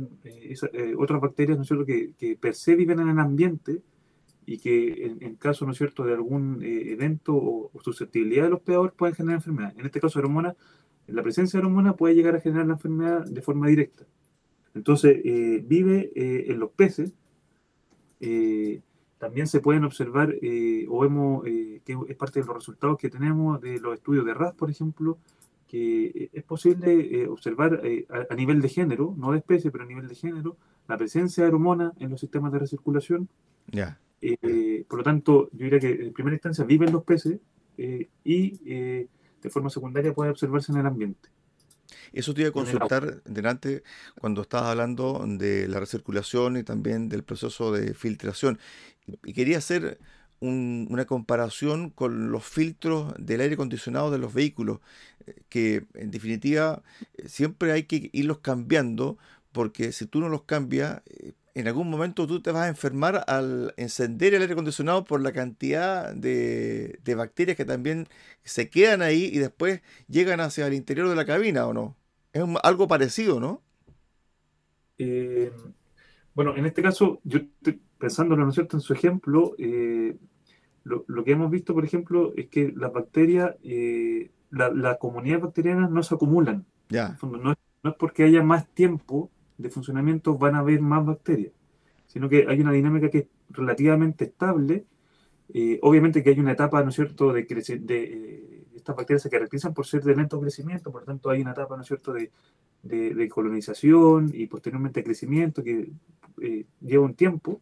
otras 0.96 1.20
bacterias, 1.20 1.58
¿no 1.58 1.62
es 1.62 1.68
cierto?, 1.68 1.86
que, 1.86 2.12
que 2.18 2.36
per 2.36 2.54
se 2.54 2.76
viven 2.76 3.00
en 3.00 3.08
el 3.08 3.18
ambiente, 3.18 3.82
y 4.50 4.58
que 4.58 5.16
en, 5.20 5.36
caso, 5.36 5.64
¿no 5.64 5.70
es 5.70 5.78
cierto?, 5.78 6.04
de 6.04 6.12
algún 6.12 6.60
eh, 6.64 6.92
evento 6.92 7.36
o, 7.36 7.70
susceptibilidad 7.82 8.44
de 8.44 8.50
los 8.50 8.60
peores 8.60 8.92
pueden 8.96 9.14
generar 9.14 9.36
enfermedad. 9.36 9.72
En 9.78 9.86
este 9.86 10.00
caso, 10.00 10.18
hormona, 10.18 10.56
la 11.06 11.22
presencia 11.22 11.60
de 11.60 11.66
hormona 11.66 11.94
puede 11.94 12.16
llegar 12.16 12.34
a 12.34 12.40
generar 12.40 12.66
la 12.66 12.72
enfermedad 12.72 13.24
de 13.26 13.42
forma 13.42 13.68
directa. 13.68 14.06
Entonces, 14.74 15.20
eh, 15.24 15.64
vive 15.64 16.10
eh, 16.16 16.46
en 16.48 16.58
los 16.58 16.70
peces. 16.72 17.12
También 19.18 19.46
se 19.46 19.60
pueden 19.60 19.84
observar, 19.84 20.34
o 20.88 21.00
vemos 21.00 21.44
que 21.44 21.96
es 22.08 22.16
parte 22.16 22.40
de 22.40 22.46
los 22.46 22.56
resultados 22.56 22.98
que 22.98 23.10
tenemos 23.10 23.60
de 23.60 23.78
los 23.80 23.94
estudios 23.94 24.24
de 24.24 24.34
RAS, 24.34 24.54
por 24.54 24.70
ejemplo, 24.70 25.18
que 25.66 26.30
es 26.32 26.42
posible 26.44 27.26
observar 27.28 27.82
a, 28.30 28.34
nivel 28.34 28.60
de 28.60 28.68
género, 28.68 29.14
no 29.16 29.32
de 29.32 29.38
especie, 29.38 29.70
pero 29.70 29.84
a 29.84 29.86
nivel 29.86 30.08
de 30.08 30.14
género, 30.14 30.56
la 30.88 30.96
presencia 30.96 31.44
de 31.44 31.50
hormona 31.50 31.92
en 31.98 32.10
los 32.10 32.20
sistemas 32.20 32.52
de 32.52 32.58
recirculación. 32.58 33.28
Ya. 33.70 33.98
Eh, 34.20 34.84
por 34.88 34.98
lo 34.98 35.04
tanto, 35.04 35.48
yo 35.52 35.64
diría 35.64 35.80
que 35.80 36.06
en 36.06 36.12
primera 36.12 36.34
instancia 36.34 36.64
viven 36.64 36.92
los 36.92 37.04
peces 37.04 37.38
eh, 37.78 38.08
y 38.24 38.60
eh, 38.66 39.06
de 39.40 39.50
forma 39.50 39.70
secundaria 39.70 40.12
puede 40.12 40.30
observarse 40.30 40.72
en 40.72 40.78
el 40.78 40.86
ambiente. 40.86 41.30
Eso 42.12 42.34
te 42.34 42.42
iba 42.42 42.50
a 42.50 42.52
consultar 42.52 43.22
delante 43.24 43.82
cuando 44.20 44.42
estabas 44.42 44.70
hablando 44.70 45.24
de 45.26 45.68
la 45.68 45.80
recirculación 45.80 46.56
y 46.56 46.62
también 46.62 47.08
del 47.08 47.22
proceso 47.22 47.72
de 47.72 47.94
filtración. 47.94 48.58
Y 49.24 49.32
quería 49.32 49.58
hacer 49.58 49.98
una 50.40 51.04
comparación 51.04 51.90
con 51.90 52.30
los 52.32 52.44
filtros 52.44 53.12
del 53.18 53.42
aire 53.42 53.54
acondicionado 53.54 54.10
de 54.10 54.18
los 54.18 54.32
vehículos, 54.32 54.80
que 55.48 55.84
en 55.94 56.10
definitiva 56.10 56.82
siempre 57.26 57.72
hay 57.72 57.82
que 57.82 58.08
irlos 58.12 58.38
cambiando, 58.38 59.18
porque 59.52 59.92
si 59.92 60.06
tú 60.06 60.20
no 60.20 60.28
los 60.28 60.44
cambias, 60.44 61.02
en 61.54 61.68
algún 61.68 61.90
momento 61.90 62.26
tú 62.26 62.40
te 62.40 62.52
vas 62.52 62.66
a 62.66 62.68
enfermar 62.68 63.24
al 63.26 63.74
encender 63.76 64.34
el 64.34 64.42
aire 64.42 64.52
acondicionado 64.52 65.04
por 65.04 65.20
la 65.20 65.32
cantidad 65.32 66.14
de, 66.14 66.98
bacterias 67.16 67.56
que 67.56 67.64
también 67.64 68.06
se 68.44 68.70
quedan 68.70 69.02
ahí 69.02 69.30
y 69.32 69.38
después 69.38 69.82
llegan 70.08 70.40
hacia 70.40 70.66
el 70.66 70.74
interior 70.74 71.08
de 71.08 71.16
la 71.16 71.24
cabina, 71.24 71.66
¿o 71.66 71.72
no? 71.72 71.96
Es 72.32 72.44
algo 72.62 72.86
parecido, 72.88 73.40
¿no? 73.40 73.62
Eh, 74.98 75.50
bueno, 76.34 76.56
en 76.56 76.66
este 76.66 76.82
caso, 76.82 77.20
yo 77.24 77.40
pensándolo, 77.98 78.44
¿no 78.44 78.50
es 78.50 78.54
cierto?, 78.54 78.76
en 78.76 78.80
su 78.80 78.92
ejemplo, 78.92 79.54
eh, 79.58 80.16
lo, 80.84 81.24
que 81.24 81.32
hemos 81.32 81.50
visto, 81.50 81.74
por 81.74 81.84
ejemplo, 81.84 82.32
es 82.36 82.48
que 82.48 82.72
las 82.76 82.92
bacterias, 82.92 83.56
eh, 83.62 84.30
la, 84.50 84.98
comunidad 84.98 85.40
bacteriana 85.40 85.88
no 85.88 86.02
se 86.02 86.14
acumulan. 86.14 86.64
Ya. 86.88 87.16
no 87.22 87.52
es 87.52 87.96
porque 87.96 88.24
haya 88.24 88.42
más 88.42 88.66
tiempo 88.68 89.30
de 89.60 89.70
funcionamiento 89.70 90.38
van 90.38 90.54
a 90.54 90.60
haber 90.60 90.80
más 90.80 91.04
bacterias, 91.04 91.52
sino 92.06 92.28
que 92.28 92.46
hay 92.48 92.60
una 92.60 92.72
dinámica 92.72 93.10
que 93.10 93.18
es 93.18 93.26
relativamente 93.50 94.24
estable. 94.24 94.84
Eh, 95.52 95.78
obviamente 95.82 96.22
que 96.22 96.30
hay 96.30 96.40
una 96.40 96.52
etapa, 96.52 96.82
¿no 96.82 96.90
es 96.90 96.94
cierto?, 96.94 97.32
de, 97.32 97.42
de 97.42 98.02
eh, 98.04 98.64
estas 98.76 98.96
bacterias 98.96 99.22
se 99.22 99.30
caracterizan 99.30 99.74
por 99.74 99.86
ser 99.86 100.02
de 100.02 100.14
lento 100.14 100.40
crecimiento, 100.40 100.92
por 100.92 101.02
lo 101.02 101.06
tanto 101.06 101.28
hay 101.28 101.40
una 101.42 101.52
etapa, 101.52 101.76
¿no 101.76 101.82
es 101.82 101.88
cierto?, 101.88 102.12
de, 102.12 102.30
colonización 103.28 104.30
y 104.32 104.46
posteriormente 104.46 105.04
crecimiento 105.04 105.62
que 105.62 105.90
eh, 106.40 106.64
lleva 106.80 107.04
un 107.04 107.14
tiempo, 107.14 107.60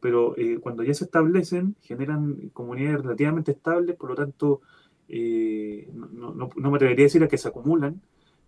pero 0.00 0.36
cuando 0.60 0.84
ya 0.84 0.94
se 0.94 1.06
establecen, 1.06 1.74
generan 1.80 2.50
comunidades 2.52 3.02
relativamente 3.02 3.50
estables, 3.50 3.96
por 3.96 4.10
lo 4.10 4.14
tanto, 4.14 4.60
no, 5.08 6.34
no, 6.34 6.70
me 6.70 6.76
atrevería 6.76 7.02
a 7.02 7.08
decir 7.08 7.24
a 7.24 7.28
que 7.28 7.36
se 7.36 7.48
acumulan, 7.48 8.00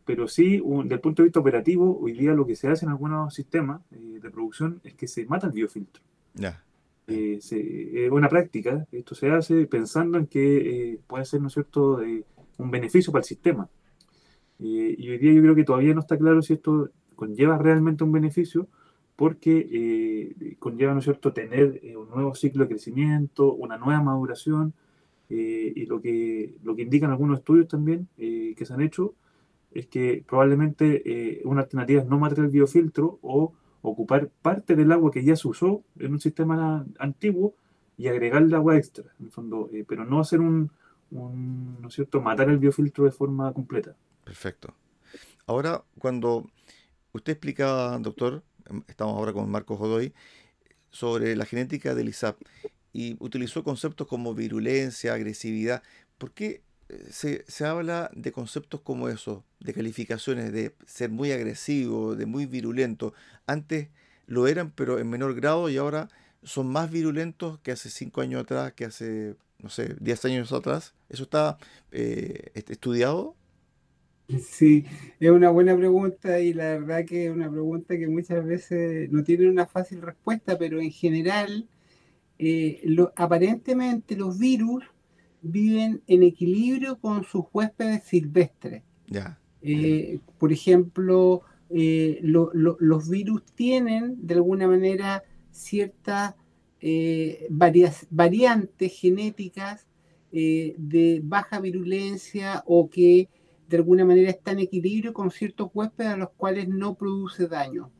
pero 0.08 0.26
sí, 0.26 0.62
desde 0.64 0.94
el 0.94 1.00
punto 1.00 1.20
de 1.20 1.26
vista 1.26 1.40
operativo, 1.40 2.00
hoy 2.00 2.14
día 2.14 2.32
lo 2.32 2.46
que 2.46 2.56
se 2.56 2.66
hace 2.66 2.86
en 2.86 2.92
algunos 2.92 3.34
sistemas 3.34 3.82
eh, 3.90 4.18
de 4.22 4.30
producción 4.30 4.80
es 4.82 4.94
que 4.94 5.06
se 5.06 5.26
mata 5.26 5.48
el 5.48 5.52
biofiltro. 5.52 6.02
Ya. 6.32 6.64
Eh, 7.06 7.38
es 7.42 8.10
una 8.10 8.30
práctica, 8.30 8.86
esto 8.90 9.14
se 9.14 9.30
hace 9.30 9.66
pensando 9.66 10.16
en 10.16 10.26
que 10.26 10.92
eh, 10.92 11.00
puede 11.06 11.26
ser, 11.26 11.42
¿no 11.42 11.48
es 11.48 11.52
cierto?, 11.52 12.00
un 12.56 12.70
beneficio 12.70 13.12
para 13.12 13.20
el 13.20 13.26
sistema. 13.26 13.68
y 14.58 15.10
hoy 15.10 15.18
día 15.18 15.34
yo 15.34 15.42
creo 15.42 15.54
que 15.54 15.64
todavía 15.64 15.92
no 15.92 16.00
está 16.00 16.16
claro 16.16 16.40
si 16.40 16.54
esto 16.54 16.88
conlleva 17.14 17.58
realmente 17.58 18.02
un 18.02 18.12
beneficio, 18.12 18.66
porque 19.14 20.56
conlleva, 20.58 20.94
¿no 20.94 21.00
es 21.00 21.04
cierto?, 21.04 21.34
tener 21.34 21.82
un 21.98 22.08
nuevo 22.08 22.34
ciclo 22.34 22.64
de 22.64 22.70
crecimiento, 22.70 23.52
una 23.52 23.76
nueva 23.76 24.00
maduración, 24.00 24.72
eh, 25.30 25.72
y 25.76 25.84
lo 25.84 26.00
que, 26.00 26.54
lo 26.62 26.74
que 26.74 26.82
indican 26.82 27.10
algunos 27.10 27.40
estudios 27.40 27.68
también 27.68 28.08
eh, 28.16 28.54
que 28.56 28.64
se 28.64 28.72
han 28.72 28.80
hecho 28.80 29.14
es 29.78 29.86
que 29.86 30.24
probablemente 30.26 31.02
eh, 31.04 31.42
una 31.44 31.62
alternativa 31.62 32.02
es 32.02 32.08
no 32.08 32.18
matar 32.18 32.40
el 32.40 32.48
biofiltro 32.48 33.18
o 33.22 33.52
ocupar 33.82 34.28
parte 34.42 34.74
del 34.74 34.90
agua 34.92 35.10
que 35.10 35.24
ya 35.24 35.36
se 35.36 35.46
usó 35.48 35.82
en 35.98 36.12
un 36.12 36.20
sistema 36.20 36.84
antiguo 36.98 37.54
y 37.96 38.08
agregarle 38.08 38.54
agua 38.56 38.76
extra, 38.76 39.04
en 39.18 39.26
el 39.26 39.30
fondo, 39.30 39.70
pero 39.86 40.04
no 40.04 40.20
hacer 40.20 40.40
un, 40.40 40.70
¿no 41.10 41.88
es 41.88 41.94
cierto?, 41.94 42.20
matar 42.20 42.48
el 42.48 42.58
biofiltro 42.58 43.04
de 43.04 43.10
forma 43.10 43.52
completa. 43.52 43.96
Perfecto. 44.24 44.74
Ahora, 45.46 45.82
cuando 45.98 46.50
usted 47.12 47.32
explicaba, 47.32 47.98
doctor, 47.98 48.42
em, 48.68 48.82
estamos 48.88 49.14
ahora 49.16 49.32
con 49.32 49.50
Marco 49.50 49.76
Godoy, 49.76 50.12
sobre 50.90 51.36
la 51.36 51.44
genética 51.44 51.94
del 51.94 52.08
ISAP 52.08 52.40
y 52.92 53.16
utilizó 53.20 53.62
conceptos 53.62 54.06
como 54.06 54.34
virulencia, 54.34 55.14
agresividad. 55.14 55.82
¿Por 56.16 56.32
qué 56.32 56.48
eh, 56.48 56.62
se, 57.10 57.44
se, 57.48 57.64
habla 57.64 58.10
de 58.14 58.32
conceptos 58.32 58.80
como 58.80 59.08
esos, 59.08 59.42
de 59.60 59.74
calificaciones, 59.74 60.52
de 60.52 60.74
ser 60.86 61.10
muy 61.10 61.32
agresivo, 61.32 62.14
de 62.14 62.26
muy 62.26 62.46
virulento? 62.46 63.12
Antes 63.46 63.88
lo 64.26 64.46
eran, 64.46 64.70
pero 64.70 64.98
en 64.98 65.08
menor 65.10 65.34
grado 65.34 65.68
y 65.68 65.76
ahora 65.76 66.08
son 66.42 66.68
más 66.68 66.90
virulentos 66.90 67.58
que 67.60 67.72
hace 67.72 67.90
cinco 67.90 68.20
años 68.20 68.42
atrás, 68.42 68.72
que 68.72 68.84
hace, 68.84 69.36
no 69.58 69.68
sé, 69.68 69.96
diez 70.00 70.24
años 70.24 70.52
atrás. 70.52 70.94
¿Eso 71.08 71.24
está 71.24 71.58
eh, 71.92 72.50
estudiado? 72.54 73.34
Sí, 74.28 74.84
es 75.20 75.30
una 75.30 75.48
buena 75.48 75.74
pregunta 75.74 76.38
y 76.40 76.52
la 76.52 76.78
verdad 76.78 77.06
que 77.06 77.26
es 77.26 77.32
una 77.32 77.50
pregunta 77.50 77.96
que 77.96 78.06
muchas 78.08 78.44
veces 78.44 79.10
no 79.10 79.24
tiene 79.24 79.48
una 79.48 79.66
fácil 79.66 80.02
respuesta, 80.02 80.58
pero 80.58 80.80
en 80.80 80.90
general, 80.90 81.66
eh, 82.38 82.82
aparentemente 83.16 84.16
los 84.16 84.38
virus 84.38 84.84
viven 85.42 86.02
en 86.06 86.22
equilibrio 86.22 86.98
con 86.98 87.24
sus 87.24 87.44
huéspedes 87.52 88.04
silvestres. 88.04 88.82
Ya. 89.06 89.38
Eh, 89.62 90.20
por 90.38 90.52
ejemplo, 90.52 91.42
eh, 91.70 92.20
los 92.22 93.08
virus 93.08 93.42
tienen 93.54 94.26
de 94.26 94.34
alguna 94.34 94.68
manera 94.68 95.22
ciertas 95.50 96.34
variantes 98.10 98.92
genéticas 98.92 99.86
de 100.30 101.20
baja 101.24 101.60
virulencia 101.60 102.62
o 102.66 102.88
que 102.88 103.28
de 103.68 103.76
alguna 103.76 104.04
manera 104.04 104.30
está 104.30 104.52
en 104.52 104.60
equilibrio 104.60 105.12
con 105.12 105.30
ciertos 105.30 105.70
huéspedes 105.74 106.12
a 106.12 106.16
los 106.16 106.30
cuales 106.30 106.68
no 106.68 106.94
produce 106.94 107.46
daño. 107.46 107.90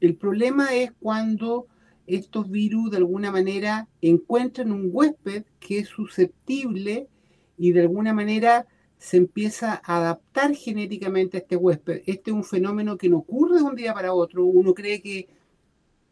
El 0.00 0.16
problema 0.16 0.74
es 0.74 0.90
cuando 0.98 1.68
estos 2.16 2.50
virus 2.50 2.90
de 2.90 2.98
alguna 2.98 3.30
manera 3.30 3.88
encuentran 4.00 4.72
un 4.72 4.90
huésped 4.92 5.44
que 5.60 5.78
es 5.78 5.88
susceptible 5.88 7.08
y 7.56 7.72
de 7.72 7.80
alguna 7.82 8.12
manera 8.12 8.66
se 8.98 9.16
empieza 9.16 9.80
a 9.84 9.98
adaptar 9.98 10.54
genéticamente 10.54 11.36
a 11.36 11.40
este 11.40 11.56
huésped. 11.56 12.02
Este 12.06 12.30
es 12.30 12.36
un 12.36 12.44
fenómeno 12.44 12.96
que 12.96 13.08
no 13.08 13.18
ocurre 13.18 13.56
de 13.56 13.62
un 13.62 13.74
día 13.74 13.94
para 13.94 14.14
otro. 14.14 14.44
Uno 14.44 14.74
cree 14.74 15.02
que 15.02 15.28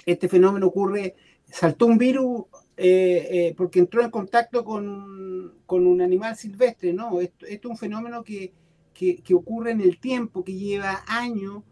este 0.06 0.28
fenómeno 0.28 0.66
ocurre, 0.66 1.14
saltó 1.46 1.86
un 1.86 1.98
virus 1.98 2.44
eh, 2.76 3.28
eh, 3.30 3.54
porque 3.56 3.78
entró 3.78 4.02
en 4.02 4.10
contacto 4.10 4.64
con, 4.64 5.54
con, 5.66 5.86
un 5.86 6.00
animal 6.00 6.36
silvestre. 6.36 6.92
No, 6.92 7.20
esto, 7.20 7.46
es 7.46 7.64
un 7.64 7.76
fenómeno 7.76 8.24
que 8.24 8.52
que, 9.24 9.34
ocurre 9.34 9.70
en 9.70 9.80
el 9.80 9.98
tiempo, 9.98 10.44
que 10.44 10.54
lleva 10.54 11.02
años, 11.06 11.62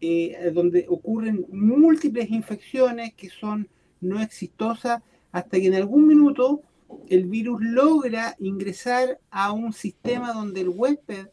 eh, 0.00 0.50
donde 0.52 0.84
ocurren 0.88 1.46
múltiples 1.50 2.30
infecciones 2.30 3.14
que 3.14 3.30
son 3.30 3.68
no 4.04 4.20
exitosas, 4.20 5.02
hasta 5.32 5.58
que 5.58 5.66
en 5.66 5.74
algún 5.74 6.06
minuto 6.06 6.62
el 7.08 7.24
virus 7.26 7.60
logra 7.62 8.36
ingresar 8.38 9.18
a 9.30 9.52
un 9.52 9.72
sistema 9.72 10.32
donde 10.32 10.60
el 10.60 10.68
huésped 10.68 11.28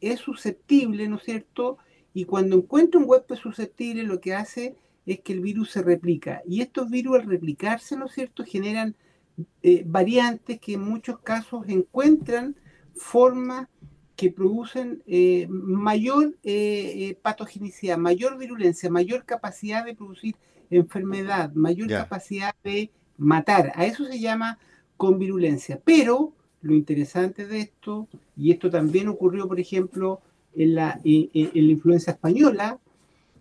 es 0.00 0.20
susceptible, 0.20 1.08
¿no 1.08 1.16
es 1.16 1.22
cierto? 1.22 1.78
Y 2.14 2.24
cuando 2.24 2.56
encuentra 2.56 3.00
un 3.00 3.08
huésped 3.08 3.36
susceptible, 3.36 4.02
lo 4.02 4.20
que 4.20 4.34
hace 4.34 4.76
es 5.06 5.20
que 5.20 5.32
el 5.32 5.40
virus 5.40 5.70
se 5.70 5.82
replica. 5.82 6.42
Y 6.46 6.60
estos 6.60 6.90
virus 6.90 7.20
al 7.20 7.26
replicarse, 7.26 7.96
¿no 7.96 8.06
es 8.06 8.12
cierto?, 8.12 8.44
generan 8.44 8.94
eh, 9.62 9.82
variantes 9.86 10.60
que 10.60 10.74
en 10.74 10.82
muchos 10.82 11.18
casos 11.20 11.64
encuentran 11.68 12.56
formas 12.94 13.68
que 14.16 14.30
producen 14.30 15.02
eh, 15.06 15.46
mayor 15.48 16.36
eh, 16.42 17.18
patogenicidad, 17.22 17.96
mayor 17.96 18.38
virulencia, 18.38 18.90
mayor 18.90 19.24
capacidad 19.24 19.84
de 19.84 19.94
producir 19.94 20.36
enfermedad, 20.78 21.52
mayor 21.54 21.88
capacidad 21.88 22.54
de 22.64 22.90
matar. 23.18 23.72
A 23.74 23.86
eso 23.86 24.04
se 24.06 24.20
llama 24.20 24.58
con 24.96 25.18
virulencia. 25.18 25.80
Pero 25.84 26.32
lo 26.60 26.74
interesante 26.74 27.46
de 27.46 27.60
esto, 27.60 28.08
y 28.36 28.52
esto 28.52 28.70
también 28.70 29.08
ocurrió, 29.08 29.48
por 29.48 29.60
ejemplo, 29.60 30.20
en 30.54 30.74
la, 30.74 31.00
en 31.04 31.50
la 31.66 31.72
influencia 31.72 32.12
española, 32.12 32.78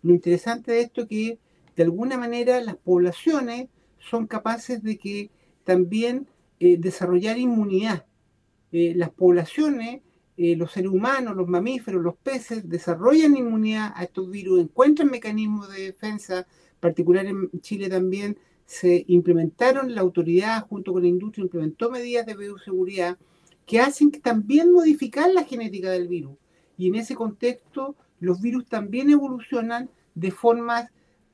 lo 0.04 0.14
interesante 0.14 0.72
de 0.72 0.82
esto 0.82 1.02
es 1.02 1.08
que 1.08 1.40
de 1.76 1.84
alguna 1.84 2.18
manera 2.18 2.60
las 2.62 2.76
poblaciones 2.76 3.68
son 4.00 4.28
capaces 4.28 4.82
de 4.82 4.98
que 4.98 5.30
también 5.64 6.28
desarrollar 6.60 7.38
inmunidad. 7.38 8.06
las 8.72 9.10
poblaciones 9.10 10.02
eh, 10.44 10.56
los 10.56 10.72
seres 10.72 10.90
humanos, 10.90 11.36
los 11.36 11.48
mamíferos, 11.48 12.02
los 12.02 12.16
peces 12.16 12.68
desarrollan 12.68 13.38
inmunidad 13.38 13.92
a 13.96 14.06
estos 14.06 14.28
virus, 14.32 14.62
encuentran 14.62 15.12
mecanismos 15.12 15.70
de 15.72 15.84
defensa, 15.84 16.48
particular 16.82 17.26
en 17.26 17.50
Chile 17.62 17.88
también 17.88 18.38
se 18.66 19.06
implementaron, 19.08 19.96
la 19.96 20.02
autoridad 20.02 20.68
junto 20.68 20.92
con 20.92 21.04
la 21.04 21.08
industria 21.08 21.44
implementó 21.44 21.90
medidas 21.90 22.26
de 22.26 22.36
bioseguridad 22.36 23.18
que 23.66 23.80
hacen 23.80 24.12
también 24.12 24.72
modificar 24.74 25.32
la 25.32 25.46
genética 25.46 25.92
del 25.92 26.10
virus. 26.10 26.38
Y 26.78 26.88
en 26.88 26.96
ese 26.96 27.16
contexto, 27.16 27.96
los 28.20 28.42
virus 28.42 28.66
también 28.66 29.10
evolucionan 29.10 29.90
de 30.16 30.32
formas 30.32 30.90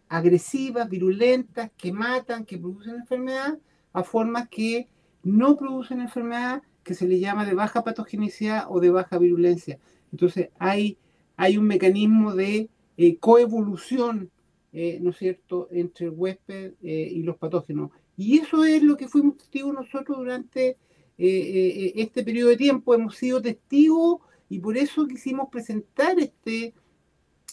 agresivas, 0.09 0.89
virulentas, 0.89 1.71
que 1.77 1.91
matan, 1.91 2.45
que 2.45 2.57
producen 2.57 2.95
enfermedad, 2.95 3.57
a 3.93 4.03
formas 4.03 4.47
que 4.49 4.87
no 5.23 5.57
producen 5.57 6.01
enfermedad 6.01 6.61
que 6.83 6.93
se 6.93 7.07
le 7.07 7.19
llama 7.19 7.45
de 7.45 7.53
baja 7.53 7.83
patogenicidad 7.83 8.65
o 8.69 8.79
de 8.79 8.89
baja 8.89 9.17
virulencia. 9.17 9.79
Entonces 10.11 10.49
hay, 10.57 10.97
hay 11.35 11.57
un 11.57 11.65
mecanismo 11.65 12.33
de 12.33 12.69
eh, 12.97 13.17
coevolución, 13.17 14.31
eh, 14.79 14.99
¿no 15.01 15.09
es 15.09 15.17
cierto?, 15.17 15.67
entre 15.71 16.05
el 16.05 16.11
huésped 16.11 16.73
eh, 16.83 17.09
y 17.11 17.23
los 17.23 17.37
patógenos. 17.37 17.89
Y 18.15 18.37
eso 18.37 18.63
es 18.63 18.83
lo 18.83 18.95
que 18.95 19.07
fuimos 19.07 19.37
testigos 19.37 19.73
nosotros 19.73 20.17
durante 20.17 20.77
este 21.19 22.23
periodo 22.23 22.49
de 22.49 22.57
tiempo. 22.57 22.93
Hemos 22.93 23.15
sido 23.15 23.41
testigos 23.41 24.19
y 24.49 24.59
por 24.59 24.77
eso 24.77 25.07
quisimos 25.07 25.49
presentar 25.49 26.19
este, 26.19 26.75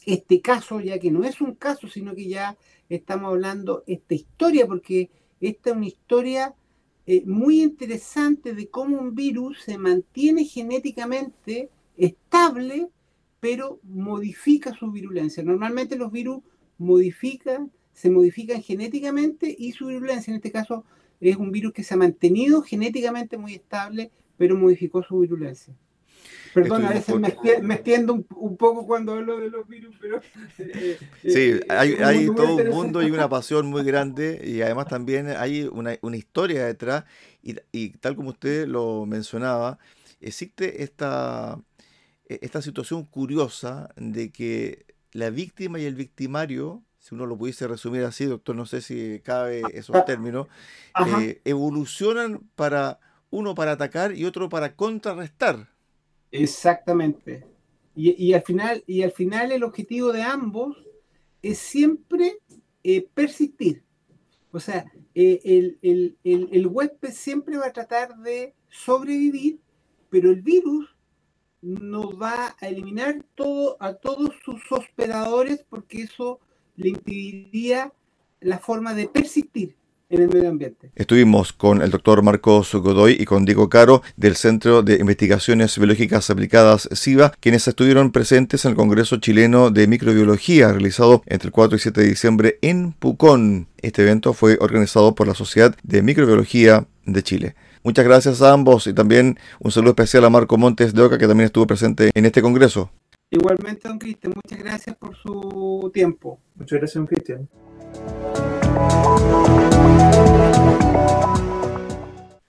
este 0.04 0.40
caso, 0.42 0.80
ya 0.80 0.98
que 0.98 1.10
no 1.10 1.24
es 1.24 1.40
un 1.40 1.54
caso, 1.54 1.88
sino 1.88 2.14
que 2.14 2.28
ya 2.28 2.58
estamos 2.90 3.30
hablando 3.30 3.84
esta 3.86 4.14
historia, 4.14 4.66
porque 4.66 5.10
esta 5.40 5.70
es 5.70 5.76
una 5.76 5.86
historia 5.86 6.54
eh, 7.06 7.22
muy 7.26 7.62
interesante 7.62 8.54
de 8.54 8.68
cómo 8.68 8.98
un 8.98 9.14
virus 9.14 9.62
se 9.62 9.76
mantiene 9.76 10.44
genéticamente 10.44 11.70
estable, 11.96 12.88
pero 13.40 13.78
modifica 13.82 14.74
su 14.74 14.90
virulencia. 14.90 15.42
Normalmente 15.42 15.96
los 15.96 16.10
virus 16.10 16.42
modifican, 16.78 17.70
se 17.92 18.10
modifican 18.10 18.62
genéticamente 18.62 19.54
y 19.56 19.72
su 19.72 19.86
virulencia, 19.86 20.30
en 20.30 20.36
este 20.36 20.52
caso, 20.52 20.84
es 21.20 21.36
un 21.36 21.50
virus 21.50 21.72
que 21.72 21.82
se 21.82 21.94
ha 21.94 21.96
mantenido 21.96 22.62
genéticamente 22.62 23.38
muy 23.38 23.54
estable, 23.54 24.10
pero 24.36 24.56
modificó 24.56 25.02
su 25.02 25.20
virulencia. 25.20 25.74
Perdón, 26.54 26.84
a 26.84 26.90
veces 26.90 27.16
me, 27.16 27.74
extiendo 27.74 28.24
un, 28.36 28.56
poco 28.56 28.86
cuando 28.86 29.14
hablo 29.14 29.38
de 29.38 29.50
los 29.50 29.66
virus, 29.66 29.96
pero... 30.00 30.20
Eh, 30.58 30.98
sí, 31.22 31.50
eh, 31.50 31.62
hay, 31.68 32.26
todo 32.26 32.56
un 32.56 32.68
mundo 32.68 33.02
y 33.02 33.10
una 33.10 33.28
pasión 33.28 33.66
muy 33.66 33.82
grande 33.82 34.40
y 34.44 34.62
además 34.62 34.86
también 34.86 35.28
hay 35.28 35.68
una, 35.72 35.98
historia 36.16 36.64
detrás 36.64 37.04
y, 37.42 37.90
tal 37.98 38.14
como 38.14 38.30
usted 38.30 38.68
lo 38.68 39.04
mencionaba, 39.04 39.78
existe 40.20 40.84
esta, 40.84 41.60
e, 42.28 42.38
esta 42.42 42.62
situación 42.62 43.04
curiosa 43.04 43.92
de 43.96 44.30
que 44.30 44.93
la 45.14 45.30
víctima 45.30 45.78
y 45.78 45.84
el 45.86 45.94
victimario, 45.94 46.82
si 46.98 47.14
uno 47.14 47.24
lo 47.24 47.38
pudiese 47.38 47.66
resumir 47.68 48.02
así, 48.02 48.26
doctor, 48.26 48.54
no 48.56 48.66
sé 48.66 48.82
si 48.82 49.20
cabe 49.20 49.62
esos 49.72 50.04
términos, 50.04 50.48
eh, 51.06 51.40
evolucionan 51.44 52.40
para 52.56 52.98
uno 53.30 53.54
para 53.54 53.72
atacar 53.72 54.14
y 54.14 54.24
otro 54.24 54.48
para 54.48 54.74
contrarrestar. 54.74 55.68
Exactamente. 56.32 57.46
Y, 57.96 58.32
al 58.32 58.42
final, 58.42 58.82
y 58.88 59.02
al 59.02 59.12
final 59.12 59.52
el 59.52 59.62
objetivo 59.62 60.12
de 60.12 60.24
ambos 60.24 60.84
es 61.42 61.58
siempre 61.58 62.38
eh, 62.82 63.06
persistir. 63.14 63.84
O 64.50 64.58
sea, 64.58 64.84
eh, 65.14 65.40
el, 65.80 66.16
el, 66.24 66.66
huésped 66.66 67.12
siempre 67.12 67.56
va 67.56 67.66
a 67.66 67.72
tratar 67.72 68.16
de 68.18 68.52
sobrevivir, 68.68 69.60
pero 70.10 70.30
el 70.30 70.42
virus 70.42 70.93
no 71.64 72.16
va 72.16 72.54
a 72.60 72.68
eliminar 72.68 73.24
todo, 73.34 73.76
a 73.80 73.94
todos 73.94 74.30
sus 74.44 74.60
hospedadores 74.70 75.64
porque 75.68 76.02
eso 76.02 76.40
le 76.76 76.90
impediría 76.90 77.92
la 78.40 78.58
forma 78.58 78.94
de 78.94 79.08
persistir. 79.08 79.74
en 80.10 80.20
el 80.20 80.28
medio 80.28 80.50
ambiente. 80.50 80.92
Estuvimos 80.94 81.54
con 81.54 81.80
el 81.80 81.90
doctor 81.90 82.22
Marcos 82.22 82.72
Godoy 82.74 83.16
y 83.18 83.24
con 83.24 83.46
Diego 83.46 83.70
Caro 83.70 84.02
del 84.16 84.36
Centro 84.36 84.82
de 84.82 84.96
Investigaciones 84.96 85.76
Biológicas 85.76 86.28
Aplicadas 86.28 86.88
SIVA, 86.92 87.32
quienes 87.40 87.66
estuvieron 87.66 88.12
presentes 88.12 88.64
en 88.64 88.72
el 88.72 88.76
Congreso 88.76 89.16
Chileno 89.16 89.70
de 89.70 89.88
Microbiología 89.88 90.70
realizado 90.70 91.22
entre 91.26 91.48
el 91.48 91.52
4 91.52 91.76
y 91.76 91.80
7 91.80 92.00
de 92.02 92.06
diciembre 92.06 92.58
en 92.60 92.92
Pucón. 92.92 93.66
Este 93.78 94.02
evento 94.02 94.34
fue 94.34 94.58
organizado 94.60 95.14
por 95.14 95.26
la 95.26 95.34
Sociedad 95.34 95.74
de 95.82 96.02
Microbiología 96.02 96.86
de 97.06 97.22
Chile. 97.22 97.54
Muchas 97.84 98.06
gracias 98.06 98.40
a 98.40 98.50
ambos 98.50 98.86
y 98.86 98.94
también 98.94 99.38
un 99.60 99.70
saludo 99.70 99.90
especial 99.90 100.24
a 100.24 100.30
Marco 100.30 100.56
Montes 100.56 100.94
de 100.94 101.02
Oca, 101.02 101.18
que 101.18 101.28
también 101.28 101.44
estuvo 101.44 101.66
presente 101.66 102.10
en 102.14 102.24
este 102.24 102.40
congreso. 102.40 102.90
Igualmente, 103.28 103.86
don 103.86 103.98
Cristian, 103.98 104.32
muchas 104.34 104.58
gracias 104.58 104.96
por 104.96 105.14
su 105.14 105.90
tiempo. 105.92 106.40
Muchas 106.54 106.78
gracias, 106.78 106.94
don 106.94 107.06
Cristian. 107.06 107.48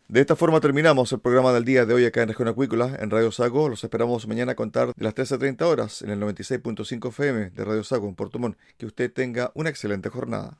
De 0.07 0.21
esta 0.21 0.37
forma 0.37 0.61
terminamos 0.61 1.11
el 1.11 1.19
programa 1.19 1.51
del 1.51 1.65
día 1.65 1.85
de 1.85 1.93
hoy 1.93 2.05
acá 2.05 2.21
en 2.21 2.29
Región 2.29 2.47
Acuícola, 2.47 2.95
en 3.01 3.09
Radio 3.09 3.29
Sago. 3.33 3.67
Los 3.67 3.83
esperamos 3.83 4.25
mañana 4.29 4.53
a 4.53 4.55
contar 4.55 4.93
de 4.95 5.03
las 5.03 5.15
13.30 5.15 5.63
horas 5.63 6.01
en 6.01 6.11
el 6.11 6.19
96.5 6.21 7.09
FM 7.09 7.49
de 7.49 7.65
Radio 7.65 7.83
Sago 7.83 8.07
en 8.07 8.15
Puerto 8.15 8.39
Montt. 8.39 8.57
Que 8.77 8.85
usted 8.85 9.11
tenga 9.11 9.51
una 9.53 9.69
excelente 9.69 10.07
jornada. 10.07 10.59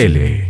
CL. 0.00 0.49